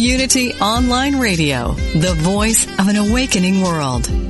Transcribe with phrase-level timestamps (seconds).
[0.00, 4.29] Unity Online Radio, the voice of an awakening world.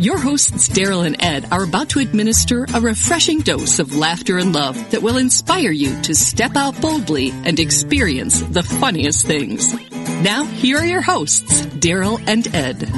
[0.00, 4.54] Your hosts, Daryl and Ed, are about to administer a refreshing dose of laughter and
[4.54, 9.74] love that will inspire you to step out boldly and experience the funniest things.
[10.22, 12.88] Now, here are your hosts, Daryl and Ed.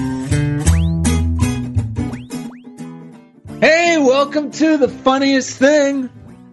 [3.61, 6.05] Hey, welcome to the funniest thing,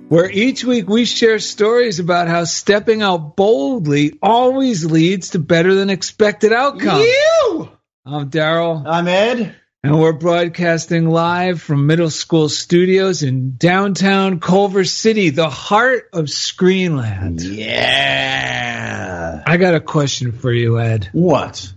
[0.07, 5.75] where each week we share stories about how stepping out boldly always leads to better
[5.75, 7.05] than expected outcomes.
[7.05, 7.69] You!
[8.03, 8.83] I'm Daryl.
[8.87, 9.55] I'm Ed.
[9.81, 16.25] And we're broadcasting live from middle school studios in downtown Culver City, the heart of
[16.25, 17.39] Screenland.
[17.41, 19.41] Yeah.
[19.47, 21.07] I got a question for you, Ed.
[21.13, 21.71] What?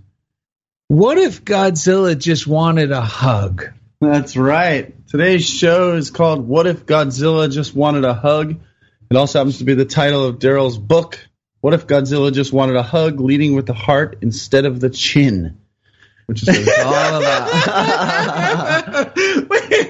[0.89, 3.67] What if Godzilla just wanted a hug?
[4.01, 4.93] That's right.
[5.07, 8.59] Today's show is called What If Godzilla Just Wanted a Hug?
[9.11, 11.21] It also happens to be the title of Daryl's book,
[11.61, 15.61] What If Godzilla Just Wanted a Hug, Leading with the Heart Instead of the Chin?
[16.33, 19.19] Which is what it's all about.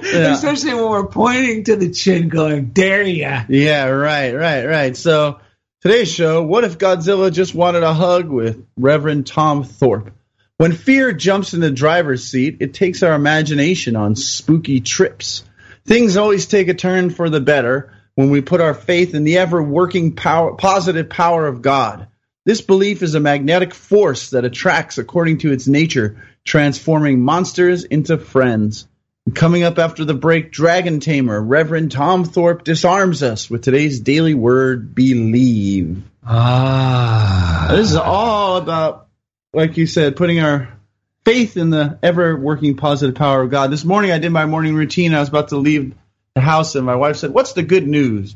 [0.03, 0.33] Yeah.
[0.33, 4.95] Especially when we're pointing to the chin, going, "Dare ya?" Yeah, right, right, right.
[4.95, 5.39] So
[5.81, 10.13] today's show, what if Godzilla just wanted a hug with Reverend Tom Thorpe?
[10.57, 15.43] When fear jumps in the driver's seat, it takes our imagination on spooky trips.
[15.85, 19.39] Things always take a turn for the better when we put our faith in the
[19.39, 22.07] ever working power, positive power of God.
[22.45, 28.17] This belief is a magnetic force that attracts according to its nature, transforming monsters into
[28.17, 28.87] friends.
[29.33, 34.33] Coming up after the break, Dragon Tamer, Reverend Tom Thorpe disarms us with today's daily
[34.33, 36.03] word, believe.
[36.25, 39.07] Ah, This is all about,
[39.53, 40.77] like you said, putting our
[41.23, 43.71] faith in the ever working positive power of God.
[43.71, 45.13] This morning I did my morning routine.
[45.13, 45.95] I was about to leave
[46.35, 48.35] the house, and my wife said, What's the good news?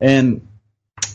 [0.00, 0.48] And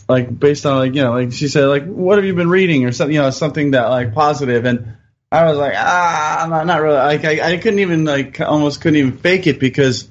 [0.08, 2.84] like based on like you know like she said like what have you been reading
[2.84, 4.96] or something you know something that like positive and
[5.32, 6.96] I was like ah I'm not, not really.
[6.96, 10.08] Like I, I couldn't even like almost couldn't even fake it because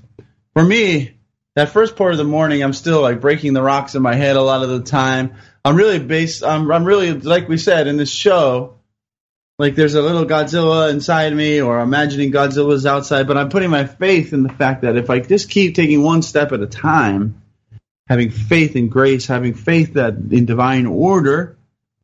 [0.54, 1.16] for me
[1.56, 4.36] that first part of the morning I'm still like breaking the rocks in my head
[4.36, 5.36] a lot of the time.
[5.66, 8.76] I'm really based I'm I'm really like we said in this show
[9.58, 13.86] like there's a little Godzilla inside me or imagining Godzilla's outside but I'm putting my
[13.86, 17.42] faith in the fact that if I just keep taking one step at a time
[18.10, 21.58] having faith in grace, having faith that in divine order,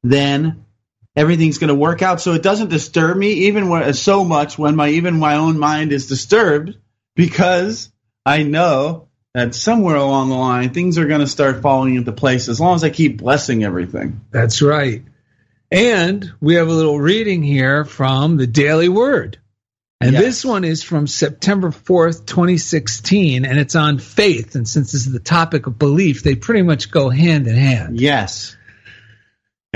[0.03, 0.64] then
[1.15, 2.21] everything's going to work out.
[2.21, 5.91] So it doesn't disturb me even when, so much when my even my own mind
[5.91, 6.77] is disturbed
[7.15, 7.91] because
[8.25, 12.47] I know that somewhere along the line things are going to start falling into place
[12.49, 14.21] as long as I keep blessing everything.
[14.31, 15.03] that's right.
[15.71, 19.39] And we have a little reading here from the Daily Word.
[19.99, 20.21] And Yes.
[20.23, 24.55] this one is from September 4th, 2016, and it's on faith.
[24.55, 27.99] And since this is the topic of belief, they pretty much go hand in hand.
[27.99, 28.55] Yes.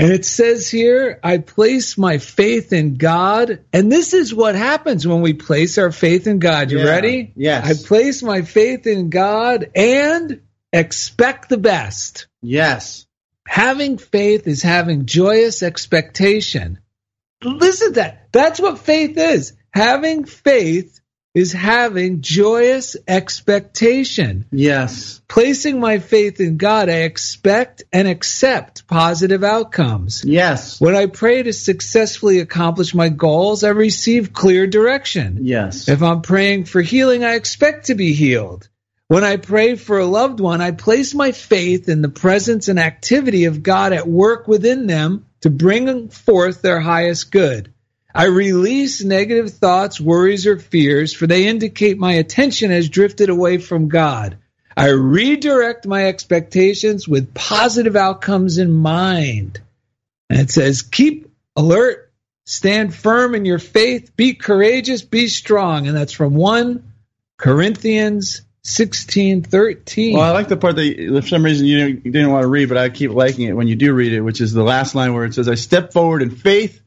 [0.00, 3.64] And it says here, I place my faith in God.
[3.72, 6.70] And this is what happens when we place our faith in God.
[6.70, 6.84] You Yeah.
[6.84, 7.32] ready?
[7.36, 7.66] Yes.
[7.66, 10.40] I place my faith in God and
[10.72, 12.28] expect the best.
[12.40, 13.06] Yes.
[13.46, 16.78] Having faith is having joyous expectation.
[17.42, 18.28] Listen to that.
[18.32, 19.54] That's what faith is.
[19.72, 20.99] Having faith
[21.34, 24.46] is having joyous expectation.
[24.50, 25.20] Yes.
[25.28, 30.24] Placing my faith in God, I expect and accept positive outcomes.
[30.24, 30.80] Yes.
[30.80, 35.38] When I pray to successfully accomplish my goals, I receive clear direction.
[35.42, 35.88] Yes.
[35.88, 38.68] If I'm praying for healing, I expect to be healed.
[39.06, 42.78] When I pray for a loved one, I place my faith in the presence and
[42.78, 47.72] activity of God at work within them to bring forth their highest good.
[48.14, 53.58] I release negative thoughts, worries, or fears, for they indicate my attention has drifted away
[53.58, 54.38] from God.
[54.76, 59.60] I redirect my expectations with positive outcomes in mind.
[60.28, 62.10] And it says, keep alert,
[62.46, 65.86] stand firm in your faith, be courageous, be strong.
[65.86, 66.82] And that's from 1
[67.36, 70.16] Corinthians 16, 13.
[70.16, 72.48] Well, I like the part that for some reason you didn't, you didn't want to
[72.48, 74.94] read, but I keep liking it when you do read it, which is the last
[74.94, 76.80] line where it says, I step forward in faith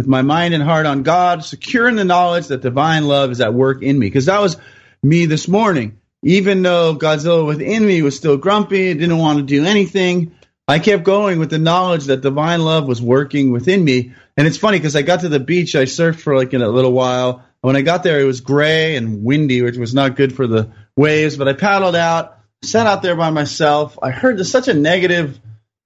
[0.00, 3.42] with my mind and heart on God, secure in the knowledge that divine love is
[3.42, 4.06] at work in me.
[4.06, 4.56] Because that was
[5.02, 6.00] me this morning.
[6.22, 10.34] Even though Godzilla within me was still grumpy, didn't want to do anything,
[10.66, 14.14] I kept going with the knowledge that divine love was working within me.
[14.38, 16.68] And it's funny because I got to the beach, I surfed for like in a
[16.68, 17.44] little while.
[17.60, 20.72] When I got there, it was gray and windy, which was not good for the
[20.96, 21.36] waves.
[21.36, 23.98] But I paddled out, sat out there by myself.
[24.02, 25.38] I heard such a negative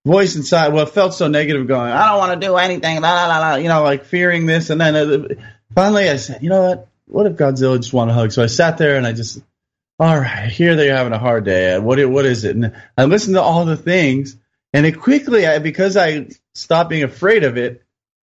[0.05, 0.73] voice inside.
[0.73, 3.69] Well, felt so negative going, I don't want to do anything, la, la, la, you
[3.69, 4.71] know, like fearing this.
[4.71, 5.29] And then uh,
[5.75, 6.89] finally I said, you know what?
[7.07, 8.33] What if Godzilla just wanted a hug?
[8.33, 9.41] So I sat there and I just,
[9.99, 11.79] all right, here they're having a hard day.
[11.79, 12.57] What, what is it?
[12.57, 14.37] And I listened to all the things.
[14.73, 17.85] And it quickly, I, because I stopped being afraid of it,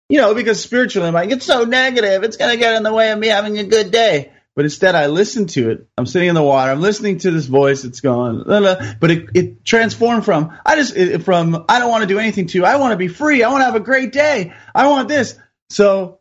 [0.10, 2.24] you know, because spiritually I'm like, it's so negative.
[2.24, 4.32] It's going to get in the way of me having a good day.
[4.56, 5.88] But instead, I listen to it.
[5.98, 6.72] I'm sitting in the water.
[6.72, 7.84] I'm listening to this voice.
[7.84, 12.08] It's going, but it, it transformed from I just it, from I don't want to
[12.08, 13.44] do anything to I want to be free.
[13.44, 14.54] I want to have a great day.
[14.74, 15.38] I want this.
[15.70, 16.20] So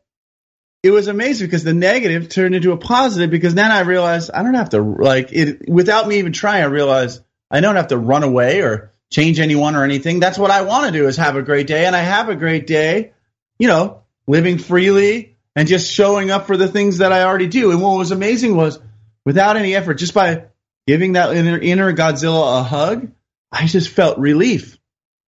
[0.82, 4.42] it was amazing because the negative turned into a positive because then I realized I
[4.42, 6.62] don't have to like it without me even trying.
[6.62, 7.22] I realized
[7.52, 10.18] I don't have to run away or change anyone or anything.
[10.18, 12.34] That's what I want to do is have a great day, and I have a
[12.34, 13.12] great day.
[13.60, 17.70] You know, living freely and just showing up for the things that I already do.
[17.70, 18.78] And what was amazing was
[19.24, 20.44] without any effort, just by
[20.86, 23.10] giving that inner, inner Godzilla a hug,
[23.52, 24.78] I just felt relief.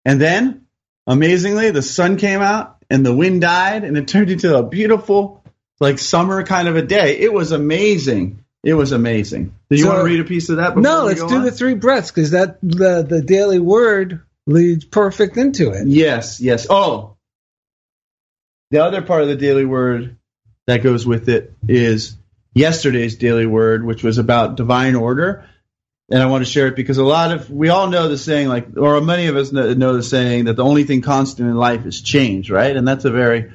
[0.04, 0.66] And then,
[1.06, 5.42] amazingly, the sun came out and the wind died, and it turned into a beautiful,
[5.80, 7.18] like summer kind of a day.
[7.18, 8.44] It was amazing.
[8.62, 9.54] It was amazing.
[9.70, 10.76] Do you So- want to read a piece of that?
[10.76, 11.44] no, we let's go do on?
[11.44, 15.86] the three breaths because that the, the daily word leads perfect into it.
[15.88, 16.66] Yes, yes.
[16.70, 17.16] Oh,
[18.70, 20.15] the other part of the daily word
[20.66, 22.16] that goes with it is
[22.54, 25.48] yesterday's daily word, which was about divine order.
[26.08, 28.48] And I want to share it because a lot of we all know the saying,
[28.48, 31.56] like, or many of us know, know the saying that the only thing constant in
[31.56, 32.76] life is change, right?
[32.76, 33.52] And that's a very,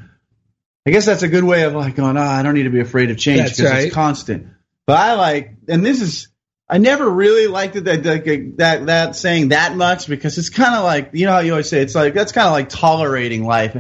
[0.85, 2.81] I guess that's a good way of like going, ah, I don't need to be
[2.81, 3.85] afraid of change because right.
[3.85, 4.47] it's constant.
[4.85, 6.27] But I like, and this is,
[6.67, 10.73] I never really liked it that that that, that saying that much because it's kind
[10.73, 13.45] of like you know how you always say it's like that's kind of like tolerating
[13.45, 13.75] life.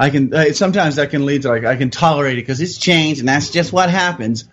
[0.00, 2.78] I can uh, sometimes that can lead to like I can tolerate it because it's
[2.78, 4.48] changed and that's just what happens.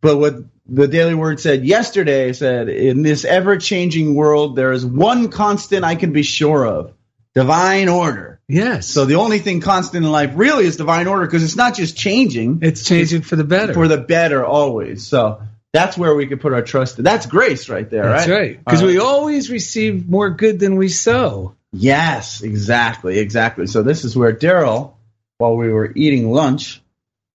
[0.00, 0.36] But what
[0.68, 5.84] the Daily Word said yesterday said in this ever changing world there is one constant
[5.84, 6.92] I can be sure of:
[7.34, 8.40] divine order.
[8.46, 8.86] Yes.
[8.86, 11.96] So the only thing constant in life really is divine order because it's not just
[11.96, 13.74] changing it's changing for the better.
[13.74, 15.04] for the better always.
[15.04, 15.42] So
[15.72, 17.02] that's where we can put our trust.
[17.02, 18.38] That's grace right there, That's right?
[18.38, 18.64] right.
[18.64, 21.56] Because we always receive more good than we sow.
[21.74, 23.66] Yes, exactly, exactly.
[23.66, 24.92] So this is where Daryl,
[25.38, 26.80] while we were eating lunch,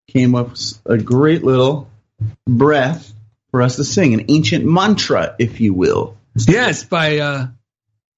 [0.09, 1.89] came up with a great little
[2.49, 3.13] breath
[3.51, 6.17] for us to sing, an ancient mantra, if you will.
[6.49, 7.47] Yes, by uh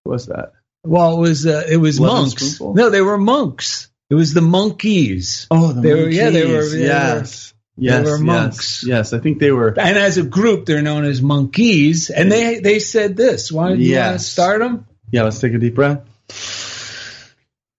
[0.04, 0.52] What's that?
[0.84, 2.60] well it was uh, it was monks.
[2.60, 3.90] No, they were monks.
[4.08, 5.46] It was the monkeys.
[5.50, 7.52] Oh, the They were- yeah, they were- they yes.
[7.78, 8.84] Yes, were yes, monks.
[8.86, 9.68] Yes, I think they were.
[9.78, 12.08] And as a group, they're known as monkeys.
[12.08, 13.52] And they they said this.
[13.52, 14.86] Why do you want to start them?
[15.10, 16.02] Yeah, let's take a deep breath.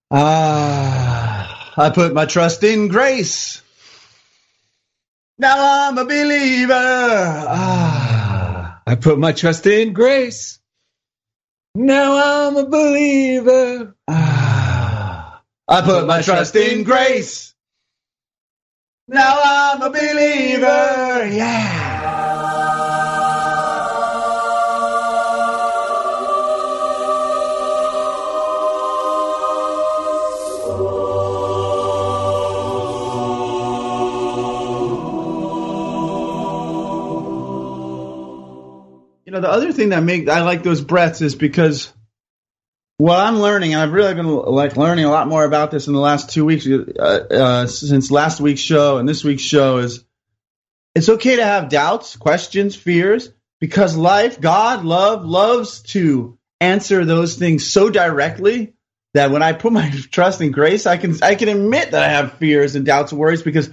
[0.09, 3.61] Ah, I put my trust in grace.
[5.37, 6.73] Now I'm a believer.
[6.73, 10.59] Ah, I put my trust in grace.
[11.75, 13.95] Now I'm a believer.
[14.07, 15.41] ah.
[15.67, 17.53] I put my trust in grace.
[19.07, 21.27] Now I'm a believer.
[21.31, 21.86] Yeah.
[39.37, 41.91] Know, the other thing that make I like those breaths is because
[42.97, 45.93] what I'm learning, and I've really been like learning a lot more about this in
[45.93, 50.03] the last two weeks, uh, uh, since last week's show and this week's show, is
[50.95, 57.35] it's okay to have doubts, questions, fears, because life, God, love, loves to answer those
[57.35, 58.73] things so directly
[59.13, 62.09] that when I put my trust in grace, I can I can admit that I
[62.09, 63.69] have fears and doubts and worries because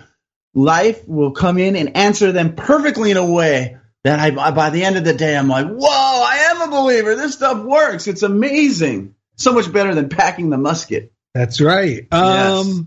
[0.54, 4.84] life will come in and answer them perfectly in a way that I by the
[4.84, 7.16] end of the day I'm like, whoa, I am a believer.
[7.16, 8.06] This stuff works.
[8.06, 9.14] It's amazing.
[9.36, 11.12] So much better than packing the musket.
[11.34, 12.06] That's right.
[12.12, 12.82] Um, Yes.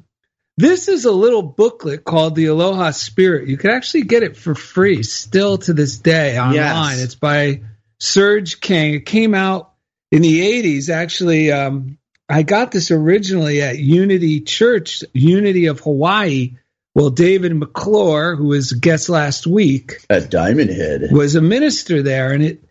[0.60, 3.48] This is a little booklet called The Aloha Spirit.
[3.48, 6.56] You can actually get it for free still to this day online.
[6.56, 7.04] Yes.
[7.04, 7.62] It's by
[8.00, 8.96] Serge King.
[8.96, 9.74] It came out
[10.12, 10.90] in the 80s.
[10.90, 16.56] Actually, um, I got this originally at Unity Church, Unity of Hawaii.
[16.98, 21.12] Well, David McClure, who was a guest last week, At Diamond Head.
[21.12, 22.64] was a minister there, and it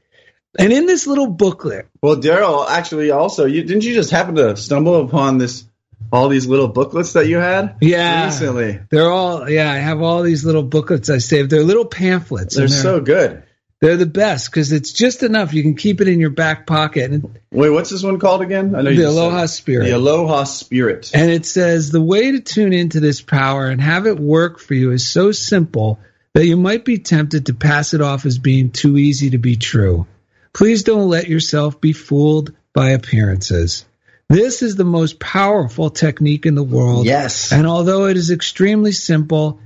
[0.59, 4.57] and in this little booklet, Well, Daryl, actually, also, you didn't you just happen to
[4.57, 5.63] stumble upon this,
[6.11, 8.25] all these little booklets that you had Yeah.
[8.27, 8.81] recently?
[8.91, 9.71] they're all yeah.
[9.71, 11.51] I have all these little booklets I saved.
[11.51, 12.57] They're little pamphlets.
[12.57, 13.45] They're and so good.
[13.81, 15.53] They're the best because it's just enough.
[15.53, 17.11] You can keep it in your back pocket.
[17.11, 18.75] And Wait, what's this one called again?
[18.75, 19.49] I know the Aloha it.
[19.49, 19.85] Spirit.
[19.85, 21.11] The Aloha Spirit.
[21.13, 24.73] And it says the way to tune into this power and have it work for
[24.73, 26.01] you is so simple
[26.33, 29.57] that you might be tempted to pass it off as being too easy to be
[29.57, 30.07] true.
[30.55, 33.85] Please don't let yourself be fooled by appearances.
[34.29, 37.05] This is the most powerful technique in the world.
[37.05, 37.53] Yes.
[37.53, 39.61] And although it is extremely simple,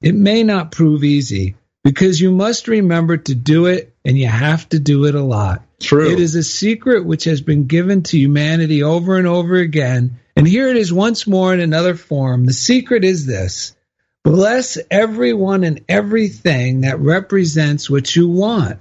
[0.00, 1.56] it may not prove easy
[1.86, 5.62] because you must remember to do it and you have to do it a lot.
[5.78, 6.10] True.
[6.10, 10.18] It is a secret which has been given to humanity over and over again.
[10.34, 12.44] And here it is once more in another form.
[12.44, 13.76] The secret is this
[14.24, 18.80] bless everyone and everything that represents what you want.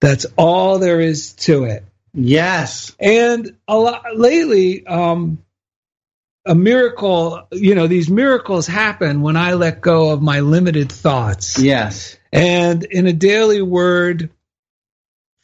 [0.00, 1.84] That's all there is to it.
[2.14, 2.96] Yes.
[2.98, 5.44] And a lot lately, um,
[6.46, 11.58] a miracle, you know, these miracles happen when I let go of my limited thoughts.
[11.58, 12.17] Yes.
[12.32, 14.30] And in a daily word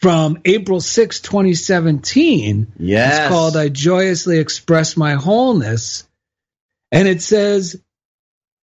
[0.00, 3.18] from April 6, 2017, Yes.
[3.20, 6.06] it's called I Joyously Express My Wholeness.
[6.92, 7.80] And it says,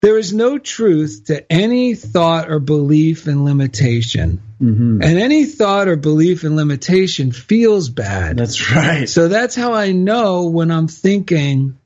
[0.00, 4.40] There is no truth to any thought or belief in limitation.
[4.62, 5.04] Mhm.
[5.04, 8.36] And any thought or belief in limitation feels bad.
[8.36, 9.08] That's right.
[9.08, 11.76] So that's how I know when I'm thinking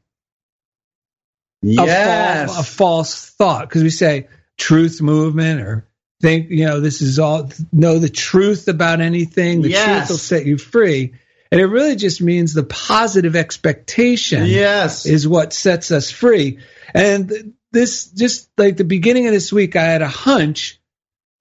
[1.65, 2.59] a, Yes.
[2.59, 5.87] a false thought because we say truth movement or
[6.23, 10.07] think you know this is all know the truth about anything the Yes.
[10.07, 11.15] truth will set you free
[11.51, 15.05] and it really just means the positive expectation yes.
[15.05, 16.61] is what sets us free
[16.95, 20.79] and this just like the beginning of this week i had a hunch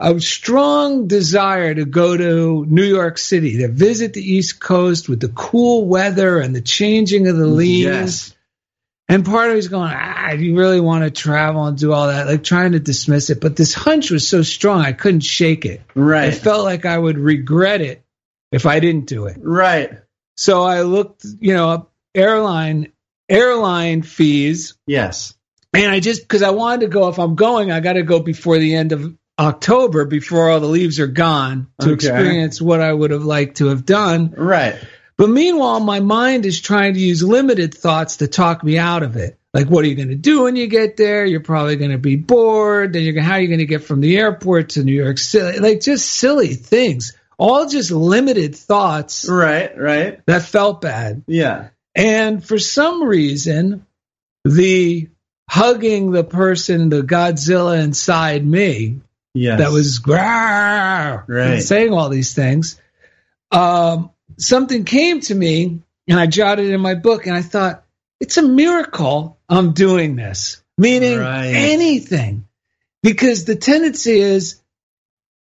[0.02, 5.20] a strong desire to go to New York City to visit the East Coast with
[5.20, 7.84] the cool weather and the changing of the leaves.
[7.84, 8.36] Yes.
[9.12, 12.08] And part of me's going, ah, do you really want to travel and do all
[12.08, 12.28] that?
[12.28, 13.42] Like trying to dismiss it.
[13.42, 15.82] But this hunch was so strong, I couldn't shake it.
[15.96, 16.30] Right.
[16.30, 18.06] I felt like I would regret it
[18.54, 19.38] if I didn't do it.
[19.42, 20.00] Right.
[20.38, 22.94] So I looked, you know, up airline
[23.28, 25.34] airline fees, Yes.
[25.74, 27.08] and I just because I wanted to go.
[27.10, 30.68] If I'm going, I got to go before the end of October, before all the
[30.68, 31.94] leaves are gone, to Okay.
[31.96, 34.34] experience what I would have liked to have done.
[34.38, 34.76] Right.
[35.18, 39.16] But meanwhile, my mind is trying to use limited thoughts to talk me out of
[39.18, 39.38] it.
[39.54, 41.26] Like, what are you going to do when you get there?
[41.26, 42.94] You're probably going to be bored.
[42.94, 45.18] Then you're going, how are you going to get from the airport to New York
[45.18, 45.60] City?
[45.60, 47.18] Like, just silly things.
[47.38, 49.78] All just limited thoughts Right.
[49.78, 50.26] Right.
[50.28, 51.24] that felt bad.
[51.28, 51.70] Yeah.
[51.96, 53.86] And for some reason,
[54.46, 55.10] the
[55.50, 59.02] hugging the person, the Godzilla inside me,
[59.34, 59.60] Yes.
[59.60, 60.00] that was
[61.28, 61.62] Right.
[61.62, 62.80] saying all these things.
[63.52, 67.84] Um, something came to me, and I jotted it in my book, and I thought
[68.20, 71.54] it's a miracle I'm doing this, meaning Right.
[71.54, 72.48] anything,
[73.04, 74.58] because the tendency is.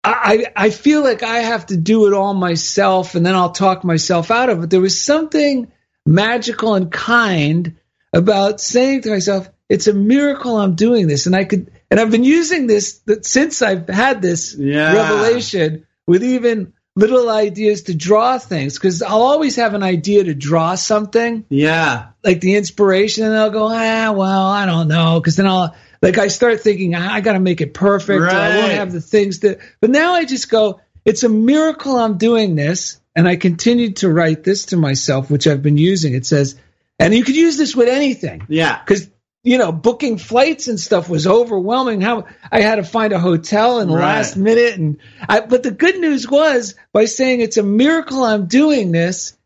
[0.02, 3.84] I, I feel like I have to do it all myself and then I'll talk
[3.84, 4.70] myself out of it.
[4.70, 5.70] There was something
[6.06, 7.76] magical and kind
[8.14, 11.26] about saying to myself, it's a miracle I'm doing this.
[11.26, 14.94] And I could, and I've been using this that since I've had this Yeah.
[14.94, 18.78] revelation with even little ideas to draw things.
[18.78, 22.06] Cause I'll always have an idea to draw something Yeah.
[22.24, 25.20] like the inspiration and I'll go, ah, well, I don't know.
[25.20, 28.20] Cause then I'll, like, I start thinking, "Ah, I got to make it perfect.
[28.20, 31.96] or I won't have the things that, but now I just go, it's a miracle
[31.96, 32.98] I'm doing this.
[33.16, 36.14] And I continued to write this to myself, which I've been using.
[36.14, 36.54] It says,
[36.98, 38.78] and you could use this with anything Yeah.
[38.78, 39.08] because
[39.42, 43.80] you know booking flights and stuff was overwhelming how i had to find a hotel
[43.80, 44.16] in the Right.
[44.18, 48.46] last minute and I, but the good news was by saying it's a miracle i'm
[48.46, 49.36] doing this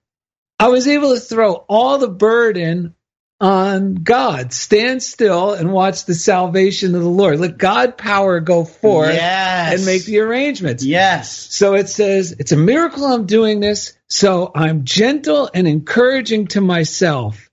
[0.59, 2.95] i was able to throw all the burden
[3.41, 4.53] on God.
[4.53, 7.41] Stand still and watch the salvation of the Lord.
[7.41, 9.75] Let God power go forth Yes.
[9.77, 10.85] and make the arrangements.
[10.85, 11.31] Yes.
[11.55, 13.99] So it says, it's a miracle I'm doing this.
[14.09, 17.44] So I'm gentle and encouraging to myself.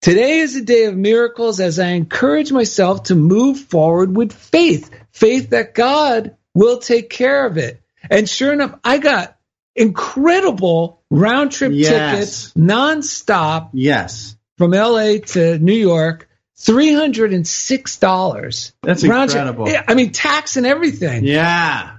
[0.00, 4.90] Today is a day of miracles as I encourage myself to move forward with faith,
[5.10, 7.80] faith that God will take care of it.
[8.08, 9.36] And sure enough, I got
[9.74, 11.90] incredible round trip Yes.
[11.90, 14.36] tickets nonstop Yes.
[14.56, 16.26] from LA to New York.
[16.60, 18.72] Three hundred and six dollars.
[18.82, 19.68] That's incredible.
[19.68, 21.24] Yeah, I mean tax and everything.
[21.24, 21.97] Yeah.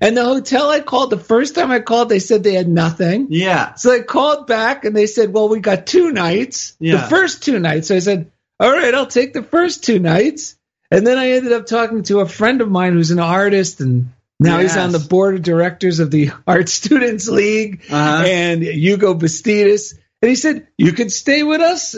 [0.00, 3.28] And the hotel I called the first time I called, they said they had nothing.
[3.30, 3.74] Yeah.
[3.74, 6.96] So I called back and they said, "Well, we got two nights, Yeah.
[7.02, 10.56] the first two nights." So I said, "All right, I'll take the first two nights."
[10.90, 14.10] And then I ended up talking to a friend of mine who's an artist, and
[14.38, 18.24] now he's on the board of directors of the Art Students League Uh-huh.
[18.26, 19.94] and Hugo Bastidas.
[20.22, 21.94] And he said, "You could stay with us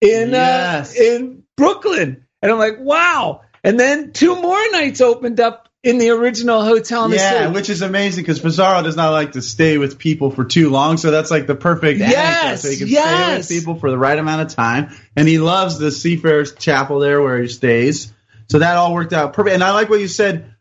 [0.00, 0.98] in Yes.
[0.98, 5.98] uh, in Brooklyn." And I'm like, "Wow!" And then two more nights opened up in
[5.98, 7.52] the original hotel in the Yeah, city.
[7.54, 10.98] which is amazing because Pizarro does not like to stay with people for too long,
[10.98, 12.00] so that's like the perfect.
[12.00, 13.46] Yes, So he can yes.
[13.46, 16.98] stay with people for the right amount of time, and he loves the Seafarers Chapel
[16.98, 18.12] there where he stays.
[18.50, 19.54] So that all worked out perfect.
[19.54, 20.54] And I like what you said.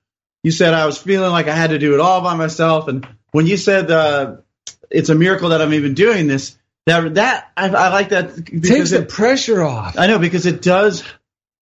[0.43, 3.05] You said I was feeling like I had to do it all by myself, and
[3.31, 4.37] when you said uh,
[4.89, 8.91] it's a miracle that I'm even doing this, that that I, I like that takes
[8.91, 9.97] the it, pressure off.
[9.97, 11.03] I know because it does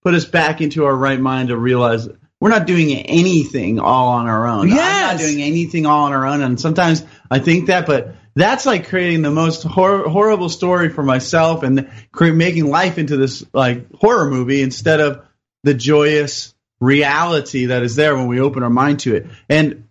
[0.03, 2.07] put us back into our right mind to realize
[2.39, 4.70] we're not doing anything all on our own.
[4.72, 8.65] I'm not doing anything all on our own, and sometimes I think that, but that's
[8.67, 13.44] like creating the most hor- horrible story for myself and cre- making life into this
[13.53, 15.25] like horror movie instead of
[15.63, 19.25] the joyous reality that is there when we open our mind to it.
[19.50, 19.88] And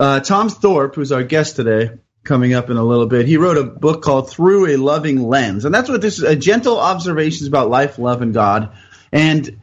[0.00, 1.92] uh, Tom Thorpe, who's our guest today,
[2.24, 5.64] coming up in a little bit, he wrote a book called Through a Loving Lens.
[5.64, 8.72] And that's what this is a gentle observations about life, love, and God.
[9.12, 9.61] And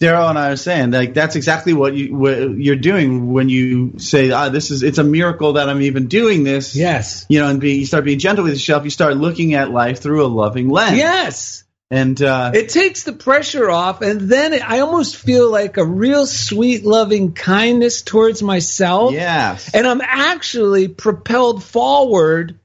[0.00, 3.98] Daryl and I are saying like that's exactly what you what you're doing when you
[3.98, 7.26] say ah this is it's a miracle that I'm even doing this Yes.
[7.28, 10.00] you know and be, you start being gentle with yourself you start looking at life
[10.00, 11.64] through a loving lens Yes.
[11.90, 15.84] and uh, It takes the pressure off, and then it, I almost feel like a
[15.84, 19.12] real sweet, loving kindness towards myself.
[19.14, 22.60] yes And I'm actually propelled forward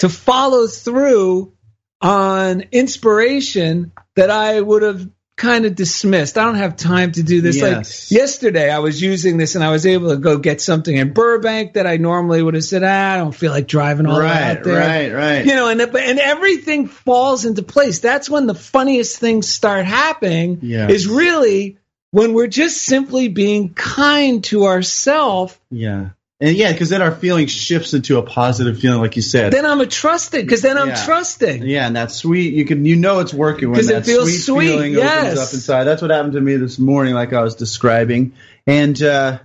[0.00, 1.54] to follow through
[2.02, 6.38] on inspiration that I would have kind of dismissed.
[6.38, 7.56] I don't have time to do this.
[7.56, 8.10] Yes.
[8.10, 11.12] Like yesterday, I was using this and I was able to go get something in
[11.12, 14.20] Burbank that I normally would have said, ah, I don't feel like driving all the
[14.20, 14.78] way right out there.
[14.78, 17.98] right right You know, and and everything falls into place.
[17.98, 20.60] That's when the funniest things start happening.
[20.62, 20.90] Yes.
[20.90, 21.78] Is really
[22.10, 25.58] when we're just simply being kind to ourselves.
[25.70, 29.52] yeah and yeah because then our feeling shifts into a positive feeling like you said
[29.52, 31.04] Then I'm a trusting because then I'm Yeah.
[31.04, 31.62] trusting.
[31.62, 34.68] Yeah, and that sweet you can you know it's working when that feels sweet, sweet,
[34.68, 35.24] feeling yes.
[35.32, 35.84] opens up inside.
[35.84, 38.32] That's what happened to me this morning, like I was describing.
[38.66, 39.38] And uh,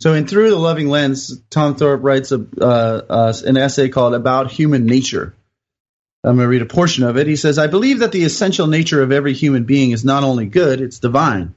[0.00, 4.14] so, in through the loving lens, Tom Thorpe writes a, uh, uh, an essay called
[4.14, 5.34] "About Human Nature."
[6.24, 7.26] I'm going to read a portion of it.
[7.26, 10.46] He says, "I believe that the essential nature of every human being is not only
[10.46, 11.54] good; it's divine."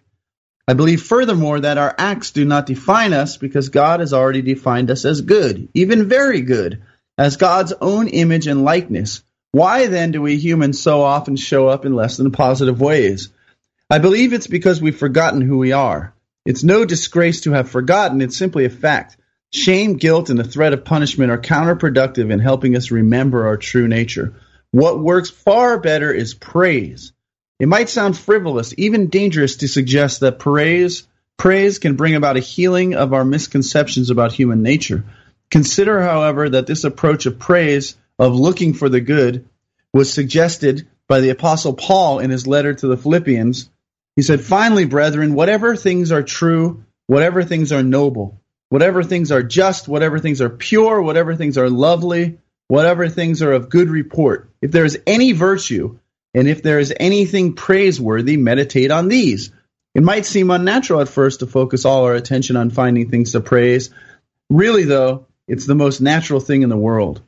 [0.67, 4.89] I believe furthermore that our acts do not define us because God has already defined
[4.91, 6.81] us as good, even very good,
[7.17, 9.23] as God's own image and likeness.
[9.51, 13.29] Why then do we humans so often show up in less than positive ways?
[13.89, 16.13] I believe it's because we've forgotten who we are.
[16.45, 19.17] It's no disgrace to have forgotten, it's simply a fact.
[19.53, 23.87] Shame, guilt, and the threat of punishment are counterproductive in helping us remember our true
[23.87, 24.33] nature.
[24.71, 27.12] What works far better is praise.
[27.63, 32.41] It might sound frivolous, even dangerous to suggest that praise praise can bring about a
[32.41, 35.05] healing of our misconceptions about human nature.
[35.49, 39.45] Consider, however, that this approach of praise, of looking for the good,
[39.93, 43.69] was suggested by the apostle Paul in his letter to the Philippians.
[44.17, 49.41] He said, "Finally, brethren, whatever things are true, whatever things are noble, whatever things are
[49.41, 54.49] just, whatever things are pure, whatever things are lovely, whatever things are of good report,
[54.61, 55.97] if there is any virtue,
[56.33, 59.51] and if there is anything praiseworthy, meditate on these.
[59.93, 63.41] It might seem unnatural at first to focus all our attention on finding things to
[63.41, 63.91] praise.
[64.49, 67.21] Really, though, it's the most natural thing in the world.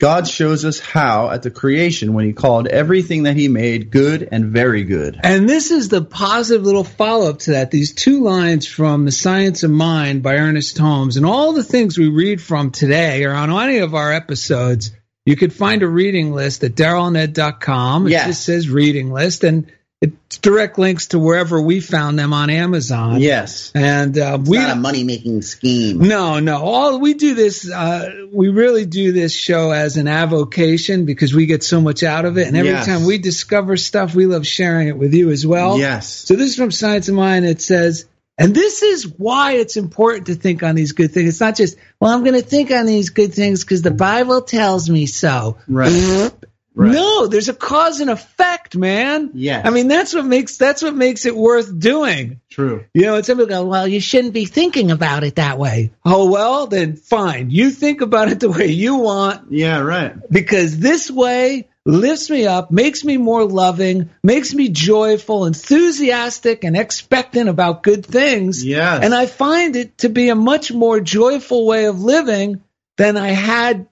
[0.00, 4.28] God shows us how at the creation when he called everything that he made good
[4.30, 5.18] and very good.
[5.24, 7.72] And this is the positive little follow up to that.
[7.72, 11.98] These two lines from The Science of Mind by Ernest Holmes and all the things
[11.98, 14.92] we read from today or on any of our episodes.
[15.28, 18.06] You could find a reading list at darylned.com.
[18.06, 18.26] It Yes.
[18.28, 19.44] just says reading list.
[19.44, 19.66] And
[20.00, 23.20] it's direct links to wherever we found them on Amazon.
[23.20, 23.70] Yes.
[23.74, 25.98] And uh, It's we not a money making scheme.
[25.98, 26.56] no, no.
[26.62, 31.44] All we do this, uh, we really do this show as an avocation because we
[31.46, 32.46] get so much out of it.
[32.46, 32.86] And every Yes.
[32.86, 35.78] time we discover stuff, we love sharing it with you as well.
[35.78, 36.08] Yes.
[36.08, 37.44] So this is from Science of Mind.
[37.44, 38.06] It says,
[38.38, 41.28] and this is why it's important to think on these good things.
[41.30, 44.42] It's not just, well, I'm going to think on these good things because the Bible
[44.42, 45.58] tells me so.
[45.66, 45.90] Right.
[45.90, 46.44] Mm-hmm.
[46.74, 46.92] Right.
[46.92, 49.32] No, there's a cause and effect, man.
[49.34, 49.66] Yes.
[49.66, 52.40] I mean, that's what makes that's what makes it worth doing.
[52.50, 52.84] True.
[52.94, 55.90] You know, and somebody go, well, you shouldn't be thinking about it that way.
[56.04, 57.50] Oh, well, then fine.
[57.50, 60.14] You think about it the way you want Yeah, right.
[60.30, 66.76] because this way lifts me up, makes me more loving, makes me joyful, enthusiastic, and
[66.76, 68.64] expectant about good things.
[68.64, 69.02] Yes.
[69.02, 72.62] And I find it to be a much more joyful way of living
[72.98, 73.88] than I had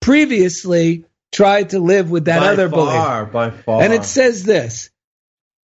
[0.00, 2.92] previously tried to live with that by other belief.
[2.92, 3.82] far, by far.
[3.82, 4.90] And it says this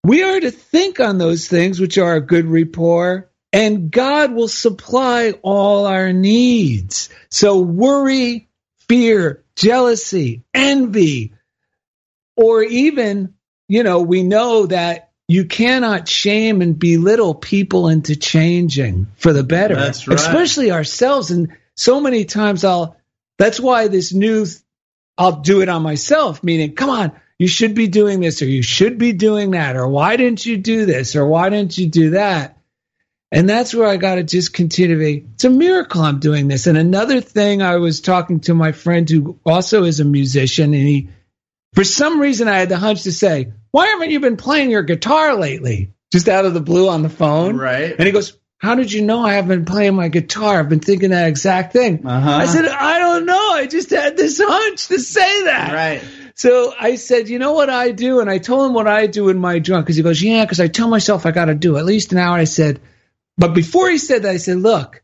[0.03, 4.49] We are to think on those things which are a good rapport, and God will
[4.49, 7.09] supply all our needs.
[7.29, 8.49] So, worry,
[8.89, 11.33] fear, jealousy, envy,
[12.39, 13.33] or even,
[13.67, 19.43] you know, we know that you cannot shame and belittle people into changing for the
[19.43, 20.17] better, That's right.
[20.17, 21.31] especially ourselves.
[21.31, 22.95] And so many times I'll,
[23.37, 24.45] that's why this new
[25.17, 28.61] I'll do it on myself, meaning, come on, you should be doing this or you
[28.63, 32.11] should be doing that, or why didn't you do this or why didn't you do
[32.11, 32.57] that?
[33.31, 35.25] And that's where I got to just continue to be.
[35.35, 36.67] It's a miracle I'm doing this.
[36.67, 40.87] And another thing, I was talking to my friend who also is a musician, and
[40.87, 41.09] he,
[41.73, 44.83] for some reason, I had the hunch to say, Why haven't you been playing your
[44.83, 45.93] guitar lately?
[46.11, 47.57] Just out of the blue on the phone.
[47.57, 47.93] Right.
[47.97, 50.59] And he goes, How did you know I haven't been playing my guitar?
[50.59, 52.05] I've been thinking that exact thing.
[52.05, 52.31] Uh-huh.
[52.31, 53.53] I said, I don't know.
[53.53, 55.73] I just had this hunch to say that.
[55.73, 56.03] Right.
[56.35, 58.21] So I said, you know what I do?
[58.21, 60.61] And I told him what I do in my drunk because he goes, yeah, because
[60.61, 62.37] I tell myself I got to do at least an hour.
[62.37, 62.79] I said,
[63.37, 65.03] but before he said that, I said, look,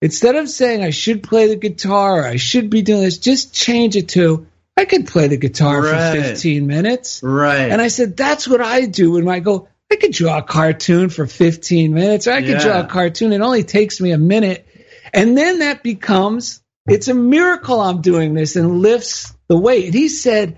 [0.00, 3.54] instead of saying I should play the guitar or I should be doing this, just
[3.54, 6.16] change it to I could play the guitar Right.
[6.16, 7.22] for 15 minutes.
[7.22, 7.70] Right.
[7.70, 11.10] And I said, that's what I do when I go, I could draw a cartoon
[11.10, 12.62] for 15 minutes, or I could Yeah.
[12.62, 13.32] draw a cartoon.
[13.32, 14.66] It only takes me a minute.
[15.12, 19.86] And then that becomes, it's a miracle I'm doing this and lifts the weight.
[19.86, 20.56] And he said,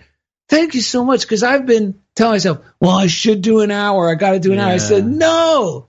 [0.48, 4.08] thank you so much because I've been telling myself, well, I should do an hour.
[4.08, 4.70] I got to do an hour.
[4.70, 5.88] I said, no,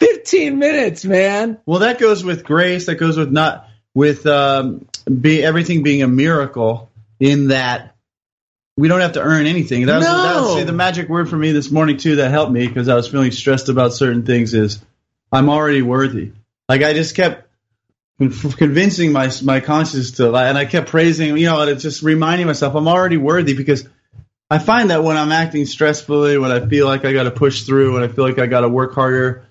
[0.00, 1.58] 15 minutes, man.
[1.66, 2.86] Well, that goes with grace.
[2.86, 4.86] That goes with not with um,
[5.20, 6.89] be everything being a miracle.
[7.20, 7.94] In that
[8.76, 9.86] we don't have to earn anything.
[9.86, 10.22] That was, No.
[10.22, 12.16] that was see, the magic word for me this morning too.
[12.16, 14.54] That helped me because I was feeling stressed about certain things.
[14.54, 14.80] Is
[15.30, 16.32] I'm already worthy.
[16.68, 17.46] Like I just kept
[18.18, 21.36] convincing my my conscience to, and I kept praising.
[21.36, 23.86] You know, and it's just reminding myself I'm already worthy because
[24.50, 27.62] I find that when I'm acting stressfully, when I feel like I got to push
[27.62, 29.46] through, when I feel like I got to work harder,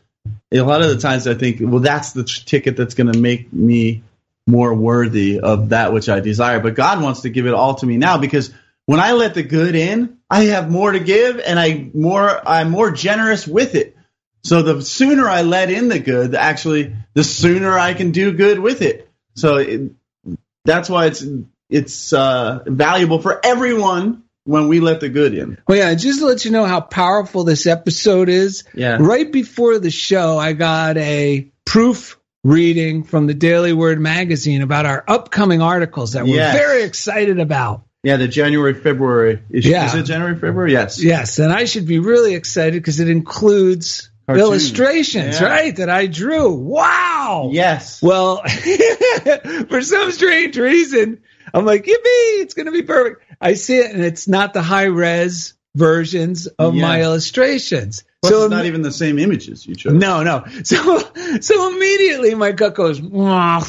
[0.51, 3.17] a lot of the times I think, well, that's the t- ticket that's going to
[3.17, 4.03] make me
[4.49, 6.59] more worthy of that which I desire.
[6.59, 8.51] But God wants to give it all to me now because
[8.85, 12.71] when I let the good in, I have more to give and I more I'm
[12.71, 13.95] more generous with it.
[14.43, 18.59] So the sooner I let in the good, actually, the sooner I can do good
[18.59, 19.09] with it.
[19.35, 19.91] So it,
[20.65, 21.25] that's why it's
[21.69, 25.59] it's uh, valuable for everyone when we let the good in.
[25.67, 28.63] Well, yeah, just to let you know how powerful this episode is.
[28.73, 28.97] Yeah.
[28.99, 34.85] Right before the show, I got a proof reading from the Daily Word magazine about
[34.85, 36.57] our upcoming articles that we're Yes.
[36.57, 37.83] very excited about.
[38.03, 39.69] Yeah, the January February issue.
[39.69, 39.87] Yeah.
[39.87, 40.71] Is it January February?
[40.71, 41.03] Yes.
[41.03, 44.47] Yes, and I should be really excited because it includes Cartoons.
[44.47, 45.47] illustrations, Yeah.
[45.47, 45.75] right?
[45.75, 46.49] That I drew.
[46.53, 47.49] Wow.
[47.51, 48.01] Yes.
[48.01, 48.41] Well,
[49.69, 51.19] for some strange reason,
[51.53, 53.21] I'm like, yippee, it's going to be perfect.
[53.41, 56.81] I see it, and it's not the high res versions of Yeah.
[56.81, 58.03] my illustrations.
[58.21, 59.93] Plus, so it's not even the same images you chose.
[59.93, 60.43] no, no.
[60.63, 60.99] So,
[61.41, 63.65] so immediately my gut goes, well,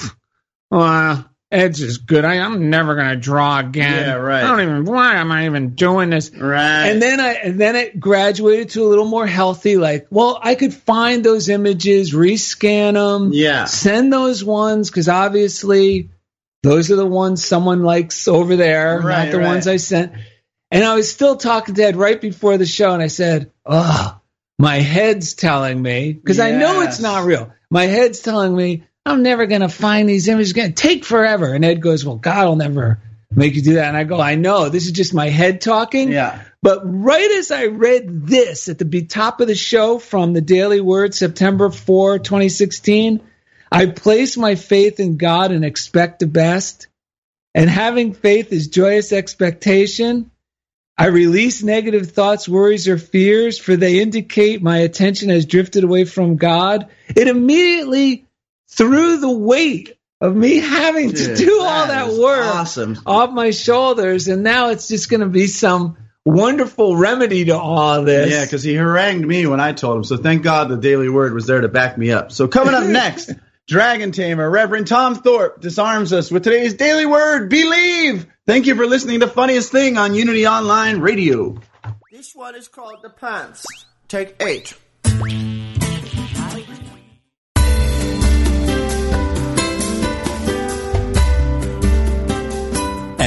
[0.71, 2.25] well Ed's is good.
[2.25, 4.07] I, I'm never going to draw again.
[4.07, 4.45] Yeah, right.
[4.45, 6.31] I don't even, why am I even doing this?
[6.31, 6.87] Right.
[6.87, 10.55] And then I, and then it graduated to a little more healthy, like, well, I
[10.55, 13.65] could find those images, rescan them, Yeah.
[13.65, 16.11] send those ones, because obviously
[16.63, 19.47] those are the ones someone likes over there, Right, not the right.
[19.47, 20.13] ones I sent.
[20.71, 24.21] And I was still talking to Ed right before the show, and I said, oh,
[24.59, 27.53] my head's telling me, because I know it's not real.
[27.71, 30.51] My head's telling me, I'm never going to find these images.
[30.51, 31.53] It's going to take forever.
[31.55, 33.01] And Ed goes, well, God will never
[33.35, 33.89] make you do that.
[33.89, 34.69] And I go, I know.
[34.69, 36.13] This is just my head talking.
[36.13, 36.43] Yeah.
[36.63, 40.81] But right as I read this at the top of the show from the Daily
[40.81, 43.23] Word, September 4, 2016,
[43.73, 46.89] I place my faith in God and expect the best.
[47.55, 50.30] And having faith is joyous expectation.
[51.01, 56.05] I release negative thoughts, worries, or fears, for they indicate my attention has drifted away
[56.05, 56.89] from God.
[57.09, 58.27] It immediately
[58.69, 62.99] threw the weight of me having to Dude, do all that that is work awesome.
[63.07, 64.29] off my shoulders.
[64.29, 68.31] And now it's just going to be some wonderful remedy to all this.
[68.31, 70.05] Yeah, because he harangued me when I told him.
[70.05, 72.33] So thank God the Daily Word was there to back me up.
[72.33, 73.33] So coming up next,
[73.71, 78.27] Dragon Tamer, Reverend Tom Thorpe disarms us with today's Daily Word, Believe.
[78.45, 81.57] Thank you for listening to the Funniest Thing on Unity Online Radio.
[82.11, 83.65] This one is called The Pants.
[84.09, 84.75] Take eight.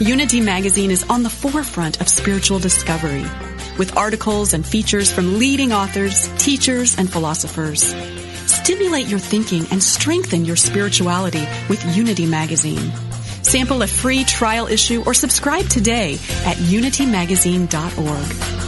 [0.00, 3.24] Unity Magazine is on the forefront of spiritual discovery,
[3.78, 7.96] with articles and features from leading authors, teachers, and philosophers.
[8.46, 12.92] Stimulate your thinking and strengthen your spirituality with Unity Magazine.
[13.42, 16.14] Sample a free trial issue or subscribe today
[16.46, 18.67] at unitymagazine.org.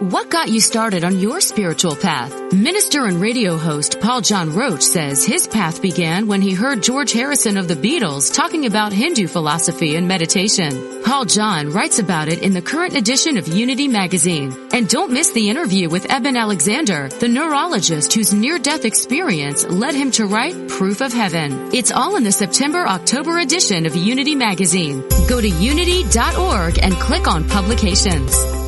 [0.00, 2.52] What got you started on your spiritual path?
[2.52, 7.10] Minister and radio host Paul John Roach says his path began when he heard George
[7.10, 11.02] Harrison of the Beatles talking about Hindu philosophy and meditation.
[11.02, 14.68] Paul John writes about it in the current edition of Unity magazine.
[14.72, 20.12] And don't miss the interview with Eben Alexander, the neurologist whose near-death experience led him
[20.12, 21.74] to write Proof of Heaven.
[21.74, 25.00] It's all in the September-October edition of Unity magazine.
[25.28, 28.67] Go to unity.org and click on publications.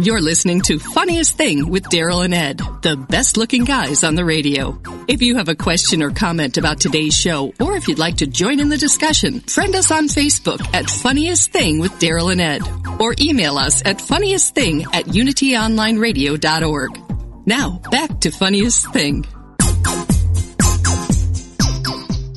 [0.00, 4.24] You're listening to Funniest Thing with Daryl and Ed, the best looking guys on the
[4.24, 4.80] radio.
[5.08, 8.28] If you have a question or comment about today's show, or if you'd like to
[8.28, 12.62] join in the discussion, friend us on Facebook at Funniest Thing with Daryl and Ed,
[13.00, 17.00] or email us at funniestthing at unityonlineradio.org.
[17.44, 19.26] Now, back to Funniest Thing.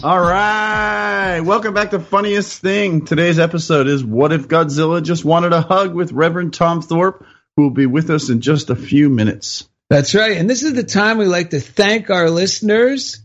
[0.03, 1.41] All right.
[1.41, 3.05] Welcome back to Funniest Thing.
[3.05, 7.23] Today's episode is What If Godzilla Just Wanted a Hug with Reverend Tom Thorpe,
[7.55, 9.67] who will be with us in just a few minutes.
[9.89, 10.37] That's right.
[10.37, 13.19] And this is the time we like to thank our listeners.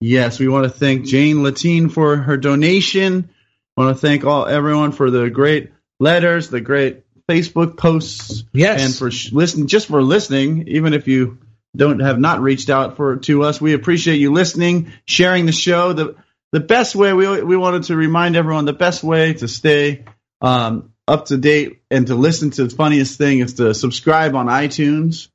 [0.00, 3.30] Yes, we want to thank Jane Latine for her donation.
[3.76, 8.82] I want to thank all everyone for the great letters, the great Facebook posts, Yes.
[8.84, 11.38] and for sh- listening, just for listening, even if you
[11.76, 13.60] don't have not reached out for to us.
[13.60, 15.92] We appreciate you listening, sharing the show.
[15.92, 16.16] The
[16.52, 20.04] the best way we we wanted to remind everyone the best way to stay
[20.40, 24.46] um, up to date and to listen to the funniest thing is to subscribe on
[24.46, 25.28] iTunes.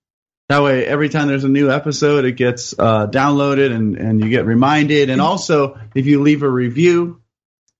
[0.49, 4.29] That way, every time there's a new episode, it gets uh, downloaded and, and you
[4.29, 5.11] get reminded.
[5.11, 7.21] And also, if you leave a review,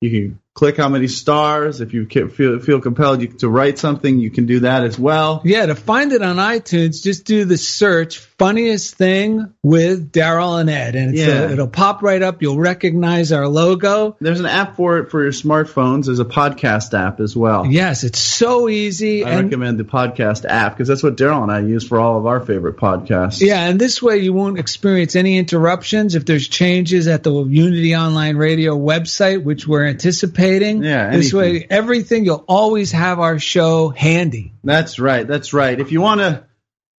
[0.02, 1.79] you can click how many stars.
[1.79, 5.41] If you feel feel compelled to write something, you can do that as well.
[5.45, 10.69] Yeah, to find it on iTunes, just do the search "funniest thing" with Daryl and
[10.69, 11.49] Ed, and it's Yeah.
[11.51, 12.41] it'll pop right up.
[12.41, 14.17] You'll recognize our logo.
[14.19, 16.05] There's an app for it for your smartphones.
[16.05, 17.65] There's a podcast app as well.
[17.65, 19.23] Yes, it's so easy.
[19.23, 22.17] I and recommend the podcast app because that's what Daryl and I use for all
[22.17, 23.39] of our favorite podcasts.
[23.39, 27.95] Yeah, and this way you won't experience any interruptions if there's changes at the Unity
[27.95, 30.48] Online Radio website, which we're anticipating.
[30.83, 34.53] Yeah, this way everything you'll always have our show handy.
[34.63, 35.27] That's right.
[35.27, 35.79] That's right.
[35.79, 36.45] If you want to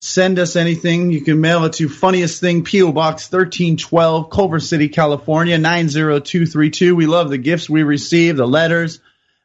[0.00, 2.92] send us anything, you can mail it to Funniest Thing, P.O.
[2.92, 6.96] Box 1312, Culver City, California, 90232.
[6.96, 9.00] We love the gifts we receive, the letters.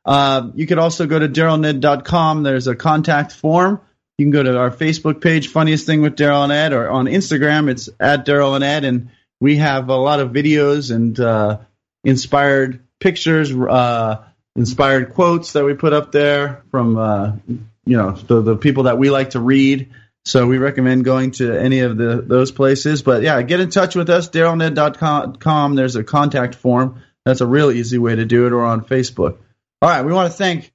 [0.06, 2.44] Uh, you could also go to darylned.com.
[2.44, 3.82] There's a contact form.
[4.18, 7.06] You can go to our Facebook page, Funniest Thing with Daryl and Ed, or on
[7.06, 8.86] Instagram, it's at Daryl and Ed.
[8.86, 9.10] And
[9.42, 11.58] we have a lot of videos and uh,
[12.06, 14.24] inspired pictures, uh,
[14.56, 18.98] inspired quotes that we put up there from uh, you know the, the people that
[18.98, 19.92] we like to read.
[20.28, 23.04] So we recommend going to any of the those places.
[23.04, 25.76] But yeah, get in touch with us, darylned.com.
[25.76, 27.04] There's a contact form.
[27.26, 29.38] That's a real easy way to do it, or on Facebook.
[29.82, 30.72] All right, we want to thank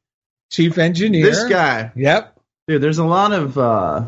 [0.50, 1.24] Chief engineer.
[1.24, 1.92] this guy.
[1.96, 2.36] Yep.
[2.68, 4.04] Dude, there's a lot of uh,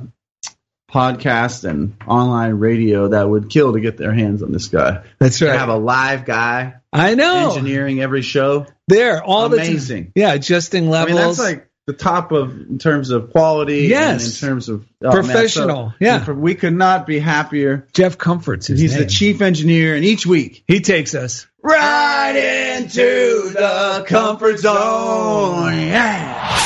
[0.90, 5.02] podcasts and online radio that would kill to get their hands on this guy.
[5.18, 5.58] That's To right.
[5.58, 7.50] have a live guy I know.
[7.50, 8.66] engineering every show.
[8.88, 10.04] There, all the Amazing.
[10.04, 10.12] time.
[10.14, 11.12] Yeah, adjusting levels.
[11.12, 13.84] I mean, that's like the top of in terms of quality.
[13.84, 14.22] Yes.
[14.42, 16.30] And in terms of oh, man, Professional, so- yeah.
[16.30, 17.86] we could not be happier.
[17.92, 19.04] Jeff Comfort's his He's name.
[19.04, 21.46] the chief engineer, and each week He takes us.
[21.62, 25.76] right into the comfort zone.
[25.78, 26.58] Yeah.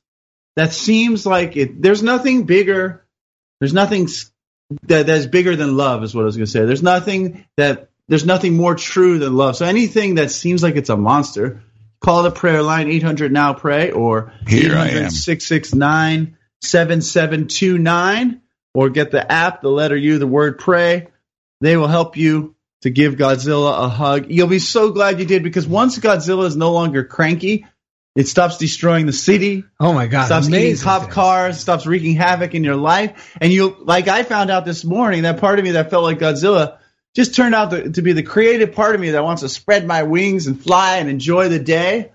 [0.56, 1.82] that seems like it.
[1.82, 3.06] There's nothing bigger.
[3.60, 4.08] There's nothing
[4.84, 6.66] that, that's bigger than love is what I was going to say.
[6.66, 9.56] There's nothing that there's nothing more true than love.
[9.58, 11.64] So anything that seems like it's a monster,
[12.00, 18.42] call the prayer line 800 now pray or 800 669 7729
[18.76, 21.08] or get the app, the letter U, the word pray.
[21.62, 24.28] They will help you to give Godzilla a hug.
[24.30, 27.66] You'll be so glad you did because once Godzilla is no longer cranky,
[28.16, 30.26] it stops destroying the city, oh my God.
[30.26, 33.36] stops eating cop cars, stops wreaking havoc in your life.
[33.42, 36.20] And you, like I found out this morning, that part of me that felt like
[36.20, 36.78] Godzilla
[37.16, 39.88] just turned out to, to be the creative part of me that wants to spread
[39.88, 42.12] my wings and fly and enjoy the day.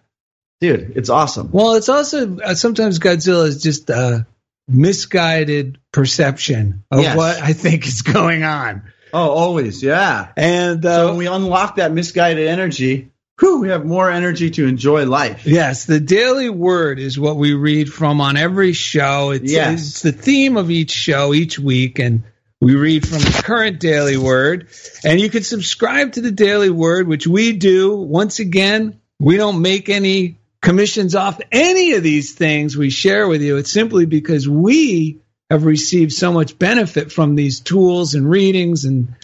[0.60, 1.50] Dude, it's awesome.
[1.52, 4.26] Well, it's also uh, sometimes Godzilla is just a
[4.74, 7.16] misguided perception of Yes.
[7.16, 8.82] what I think is going on.
[9.12, 10.28] Oh, always, yeah.
[10.36, 14.66] And uh, So when we unlock that misguided energy, whew, we have more energy to
[14.66, 15.46] enjoy life.
[15.46, 19.30] Yes, the daily word is what we read from on every show.
[19.30, 19.80] It's, Yes.
[19.88, 22.22] it's the theme of each show each week, and
[22.60, 24.68] we read from the current daily word.
[25.04, 27.96] And you can subscribe to the daily word, which we do.
[27.96, 33.42] Once again, we don't make any commissions off any of these things we share with
[33.42, 33.56] you.
[33.56, 39.14] It's simply because we have received so much benefit from these tools and readings and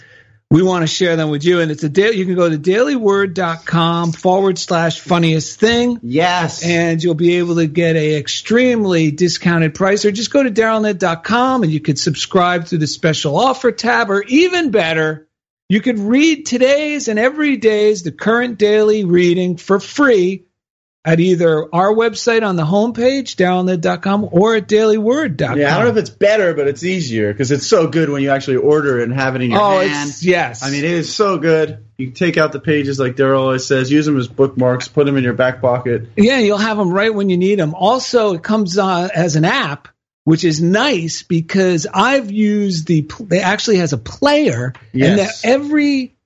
[0.48, 1.60] we want to share them with you.
[1.60, 5.98] And it's a daily, you can go to dailyword.com forward slash funniest thing.
[6.02, 6.64] Yes.
[6.64, 11.64] And you'll be able to get a extremely discounted price or just go to darylnet.com
[11.64, 15.28] and you could subscribe through the special offer tab or even better,
[15.68, 20.45] you could read today's and every day's the current daily reading for free
[21.06, 25.56] at either our website on the homepage, darylnet.com, or at dailyword.com.
[25.56, 28.22] Yeah, I don't know if it's better, but it's easier because it's so good when
[28.22, 30.10] you actually order it and have it in your oh, hand.
[30.10, 30.64] It's, yes.
[30.64, 31.84] I mean, it is so good.
[31.96, 35.16] You take out the pages like Daryl always says, use them as bookmarks, put them
[35.16, 36.08] in your back pocket.
[36.16, 37.76] Yeah, you'll have them right when you need them.
[37.76, 39.86] Also, it comes uh, as an app,
[40.24, 45.08] which is nice because I've used the, it actually has a player, Yes.
[45.08, 46.16] and that every